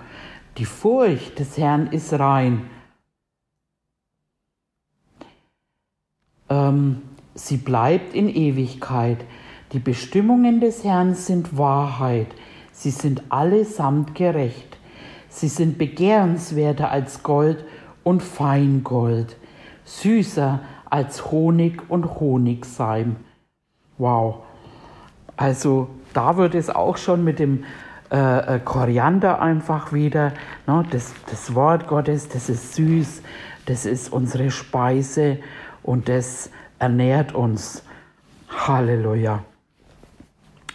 Die 0.57 0.65
Furcht 0.65 1.39
des 1.39 1.57
Herrn 1.57 1.87
ist 1.89 2.13
rein. 2.13 2.69
Ähm, 6.49 7.03
sie 7.35 7.59
bleibt 7.59 8.15
in 8.15 8.29
Ewigkeit. 8.29 9.25
Die 9.73 9.79
Bestimmungen 9.79 10.61
des 10.61 10.83
Herrn 10.83 11.15
sind 11.15 11.57
Wahrheit. 11.57 12.29
Sie 12.73 12.91
sind 12.91 13.23
allesamt 13.29 14.15
gerecht. 14.15 14.79
Sie 15.29 15.49
sind 15.49 15.79
begehrenswerter 15.79 16.91
als 16.91 17.23
Gold 17.23 17.65
und 18.03 18.23
Feingold, 18.23 19.37
süßer 19.85 20.61
als 20.89 21.31
Honig 21.31 21.83
und 21.91 22.19
Honigseim. 22.19 23.17
Wow. 23.99 24.43
Also 25.37 25.89
da 26.13 26.37
wird 26.37 26.55
es 26.55 26.71
auch 26.71 26.97
schon 26.97 27.25
mit 27.25 27.39
dem 27.39 27.65
äh, 28.11 28.57
äh, 28.57 28.61
Koriander 28.61 29.41
einfach 29.43 29.93
wieder, 29.93 30.33
ne, 30.67 30.85
das, 30.91 31.13
das 31.31 31.55
Wort 31.55 31.87
Gottes, 31.89 32.29
das 32.29 32.49
ist 32.49 32.75
süß, 32.75 33.23
das 33.67 33.85
ist 33.85 34.11
unsere 34.11 34.51
Speise 34.51 35.39
und 35.83 36.09
das 36.09 36.51
ernährt 36.79 37.35
uns. 37.35 37.83
Halleluja. 38.49 39.45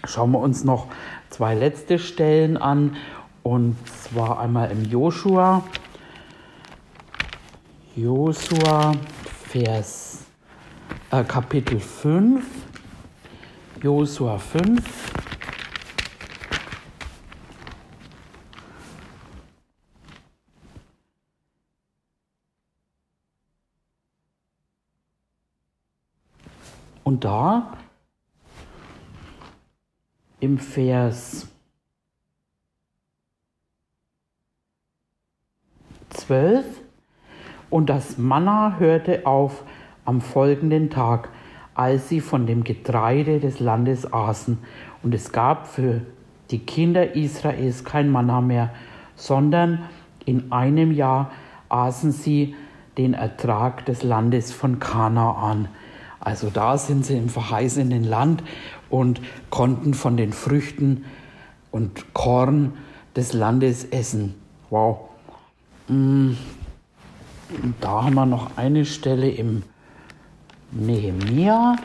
Schauen 0.05 0.31
wir 0.31 0.39
uns 0.39 0.63
noch 0.63 0.87
zwei 1.31 1.55
letzte 1.55 1.97
Stellen 1.97 2.55
an 2.55 2.97
und 3.41 3.75
zwar 3.87 4.39
einmal 4.39 4.69
im 4.69 4.83
Joshua. 4.85 5.63
Joshua, 7.95 8.91
Vers, 9.47 10.25
äh, 11.09 11.23
Kapitel 11.23 11.79
5. 11.79 12.43
Josua 13.83 14.37
5. 14.37 15.13
Und 27.03 27.25
da 27.25 27.77
im 30.39 30.57
Vers 30.57 31.49
12 36.11 36.65
und 37.69 37.87
das 37.87 38.17
Manna 38.17 38.77
hörte 38.79 39.25
auf 39.25 39.65
am 40.05 40.21
folgenden 40.21 40.89
Tag 40.89 41.32
als 41.75 42.09
sie 42.09 42.21
von 42.21 42.45
dem 42.45 42.63
Getreide 42.63 43.39
des 43.39 43.59
Landes 43.59 44.11
aßen. 44.11 44.57
Und 45.01 45.13
es 45.13 45.31
gab 45.31 45.67
für 45.67 46.01
die 46.51 46.59
Kinder 46.59 47.15
Israels 47.15 47.83
kein 47.83 48.11
Manna 48.11 48.41
mehr, 48.41 48.71
sondern 49.15 49.79
in 50.25 50.51
einem 50.51 50.91
Jahr 50.91 51.31
aßen 51.69 52.11
sie 52.11 52.55
den 52.97 53.13
Ertrag 53.13 53.85
des 53.85 54.03
Landes 54.03 54.51
von 54.51 54.79
Kanaan. 54.79 55.67
Also 56.19 56.49
da 56.49 56.77
sind 56.77 57.05
sie 57.05 57.17
im 57.17 57.29
verheißenen 57.29 58.03
Land 58.03 58.43
und 58.89 59.19
konnten 59.49 59.93
von 59.93 60.15
den 60.15 60.31
Früchten 60.31 61.05
und 61.71 62.13
Korn 62.13 62.73
des 63.15 63.33
Landes 63.33 63.85
essen. 63.85 64.35
Wow. 64.69 65.09
Mm. 65.87 66.31
Und 67.61 67.75
da 67.81 68.03
haben 68.03 68.15
wir 68.15 68.25
noch 68.25 68.57
eine 68.57 68.85
Stelle 68.85 69.29
im 69.29 69.63
Nehemia, 70.75 71.75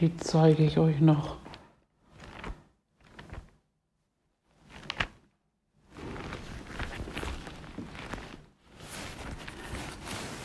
die 0.00 0.14
zeige 0.18 0.64
ich 0.64 0.78
euch 0.78 1.00
noch. 1.00 1.36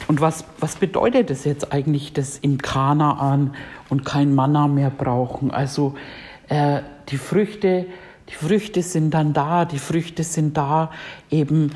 Und 0.07 0.21
was, 0.21 0.45
was 0.59 0.77
bedeutet 0.77 1.29
es 1.29 1.43
jetzt 1.43 1.73
eigentlich, 1.73 2.13
dass 2.13 2.37
im 2.37 2.57
Kanaan 2.57 3.53
und 3.89 4.05
kein 4.05 4.33
Manna 4.33 4.67
mehr 4.67 4.89
brauchen? 4.89 5.51
Also 5.51 5.95
äh, 6.47 6.79
die 7.09 7.17
Früchte, 7.17 7.87
die 8.29 8.33
Früchte 8.33 8.81
sind 8.81 9.13
dann 9.13 9.33
da, 9.33 9.65
die 9.65 9.79
Früchte 9.79 10.23
sind 10.23 10.55
da, 10.55 10.91
eben 11.29 11.73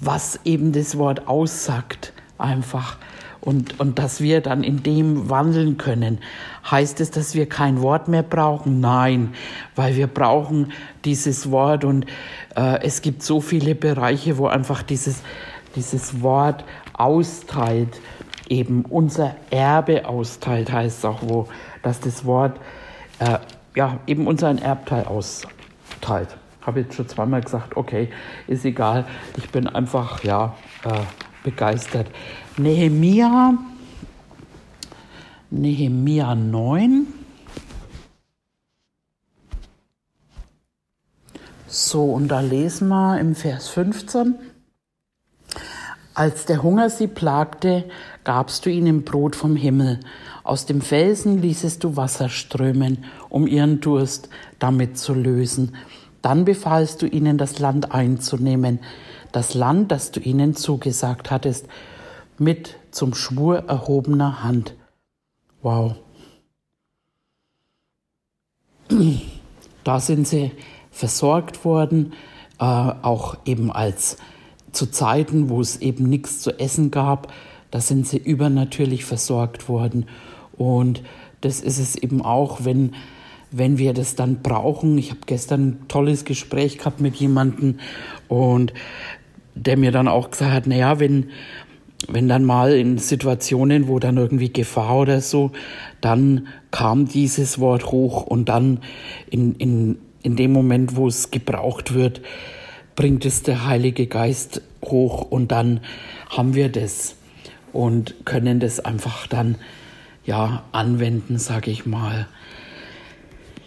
was 0.00 0.38
eben 0.44 0.72
das 0.72 0.98
Wort 0.98 1.26
aussagt, 1.26 2.12
einfach. 2.36 2.98
Und, 3.44 3.78
und 3.78 3.98
dass 3.98 4.22
wir 4.22 4.40
dann 4.40 4.64
in 4.64 4.82
dem 4.82 5.28
wandeln 5.28 5.76
können. 5.76 6.18
Heißt 6.70 7.00
es, 7.00 7.10
dass 7.10 7.34
wir 7.34 7.46
kein 7.46 7.82
Wort 7.82 8.08
mehr 8.08 8.22
brauchen? 8.22 8.80
Nein, 8.80 9.34
weil 9.76 9.96
wir 9.96 10.06
brauchen 10.06 10.72
dieses 11.04 11.50
Wort 11.50 11.84
und 11.84 12.06
äh, 12.56 12.82
es 12.82 13.02
gibt 13.02 13.22
so 13.22 13.42
viele 13.42 13.74
Bereiche, 13.74 14.38
wo 14.38 14.46
einfach 14.46 14.82
dieses, 14.82 15.22
dieses 15.76 16.22
Wort 16.22 16.64
austeilt, 16.94 18.00
eben 18.48 18.86
unser 18.86 19.36
Erbe 19.50 20.08
austeilt, 20.08 20.72
heißt 20.72 20.98
es 20.98 21.04
auch, 21.04 21.20
wo, 21.22 21.46
dass 21.82 22.00
das 22.00 22.24
Wort 22.24 22.58
äh, 23.18 23.38
ja, 23.74 23.98
eben 24.06 24.26
unseren 24.26 24.58
Erbteil 24.58 25.04
austeilt. 25.04 26.36
Habe 26.62 26.80
jetzt 26.80 26.94
schon 26.94 27.08
zweimal 27.08 27.42
gesagt, 27.42 27.76
okay, 27.76 28.08
ist 28.46 28.64
egal, 28.64 29.04
ich 29.36 29.50
bin 29.50 29.66
einfach 29.66 30.24
ja 30.24 30.54
äh, 30.84 31.00
begeistert. 31.42 32.06
Nehemia, 32.56 33.58
Nehemia 35.50 36.36
9. 36.36 37.06
So, 41.66 42.04
und 42.04 42.28
da 42.28 42.38
lesen 42.38 42.86
wir 42.86 43.18
im 43.18 43.34
Vers 43.34 43.68
15. 43.70 44.36
Als 46.14 46.44
der 46.44 46.62
Hunger 46.62 46.90
sie 46.90 47.08
plagte, 47.08 47.90
gabst 48.22 48.64
du 48.64 48.70
ihnen 48.70 49.02
Brot 49.02 49.34
vom 49.34 49.56
Himmel. 49.56 49.98
Aus 50.44 50.64
dem 50.64 50.80
Felsen 50.80 51.42
ließest 51.42 51.82
du 51.82 51.96
Wasser 51.96 52.28
strömen, 52.28 53.04
um 53.30 53.48
ihren 53.48 53.80
Durst 53.80 54.28
damit 54.60 54.96
zu 54.96 55.12
lösen. 55.12 55.74
Dann 56.22 56.44
befahlst 56.44 57.02
du 57.02 57.06
ihnen, 57.06 57.36
das 57.36 57.58
Land 57.58 57.90
einzunehmen, 57.90 58.78
das 59.32 59.54
Land, 59.54 59.90
das 59.90 60.12
du 60.12 60.20
ihnen 60.20 60.54
zugesagt 60.54 61.32
hattest, 61.32 61.66
mit 62.38 62.76
zum 62.90 63.14
Schwur 63.14 63.64
erhobener 63.68 64.42
Hand. 64.42 64.74
Wow. 65.62 65.96
Da 69.84 70.00
sind 70.00 70.26
sie 70.28 70.52
versorgt 70.90 71.64
worden, 71.64 72.12
äh, 72.58 72.64
auch 72.64 73.38
eben 73.44 73.72
als 73.72 74.16
zu 74.72 74.86
Zeiten, 74.86 75.48
wo 75.48 75.60
es 75.60 75.80
eben 75.80 76.08
nichts 76.08 76.40
zu 76.40 76.58
essen 76.58 76.90
gab, 76.90 77.32
da 77.70 77.80
sind 77.80 78.06
sie 78.06 78.18
übernatürlich 78.18 79.04
versorgt 79.04 79.68
worden. 79.68 80.06
Und 80.56 81.02
das 81.40 81.60
ist 81.60 81.78
es 81.78 81.96
eben 81.96 82.22
auch, 82.22 82.64
wenn, 82.64 82.94
wenn 83.50 83.78
wir 83.78 83.94
das 83.94 84.14
dann 84.14 84.42
brauchen. 84.42 84.96
Ich 84.98 85.10
habe 85.10 85.20
gestern 85.26 85.68
ein 85.68 85.88
tolles 85.88 86.24
Gespräch 86.24 86.78
gehabt 86.78 87.00
mit 87.00 87.16
jemandem 87.16 87.80
und 88.28 88.72
der 89.56 89.76
mir 89.76 89.92
dann 89.92 90.08
auch 90.08 90.30
gesagt 90.30 90.52
hat, 90.52 90.66
naja, 90.66 90.98
wenn, 90.98 91.30
wenn 92.08 92.28
dann 92.28 92.44
mal 92.44 92.74
in 92.74 92.98
Situationen, 92.98 93.88
wo 93.88 93.98
dann 93.98 94.16
irgendwie 94.16 94.52
Gefahr 94.52 94.98
oder 94.98 95.20
so, 95.20 95.52
dann 96.00 96.48
kam 96.70 97.06
dieses 97.06 97.58
Wort 97.58 97.86
hoch 97.86 98.22
und 98.26 98.48
dann 98.48 98.80
in, 99.30 99.54
in, 99.56 99.98
in 100.22 100.36
dem 100.36 100.52
Moment, 100.52 100.96
wo 100.96 101.08
es 101.08 101.30
gebraucht 101.30 101.94
wird, 101.94 102.20
bringt 102.96 103.24
es 103.24 103.42
der 103.42 103.66
Heilige 103.66 104.06
Geist 104.06 104.62
hoch 104.84 105.22
und 105.22 105.50
dann 105.50 105.80
haben 106.28 106.54
wir 106.54 106.68
das 106.68 107.16
und 107.72 108.14
können 108.24 108.60
das 108.60 108.80
einfach 108.80 109.26
dann 109.26 109.56
ja 110.24 110.62
anwenden, 110.72 111.38
sage 111.38 111.70
ich 111.70 111.86
mal. 111.86 112.26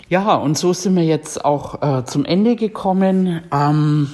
Ja, 0.10 0.36
und 0.36 0.58
so 0.58 0.72
sind 0.72 0.96
wir 0.96 1.04
jetzt 1.04 1.44
auch 1.44 1.82
äh, 1.82 2.06
zum 2.06 2.24
Ende 2.24 2.56
gekommen. 2.56 3.42
Ähm, 3.52 4.10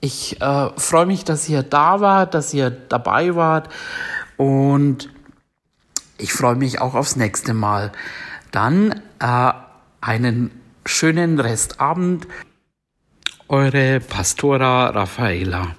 ich 0.00 0.40
äh, 0.40 0.70
freue 0.76 1.06
mich, 1.06 1.24
dass 1.24 1.48
ihr 1.48 1.62
da 1.62 2.00
wart, 2.00 2.34
dass 2.34 2.54
ihr 2.54 2.70
dabei 2.70 3.34
wart 3.34 3.68
und 4.36 5.10
ich 6.18 6.32
freue 6.32 6.56
mich 6.56 6.80
auch 6.80 6.94
aufs 6.94 7.16
nächste 7.16 7.54
Mal. 7.54 7.92
Dann 8.50 9.02
äh, 9.20 9.52
einen 10.00 10.50
schönen 10.84 11.38
Restabend. 11.40 12.26
Eure 13.48 14.00
Pastora 14.00 14.88
Raffaela. 14.90 15.74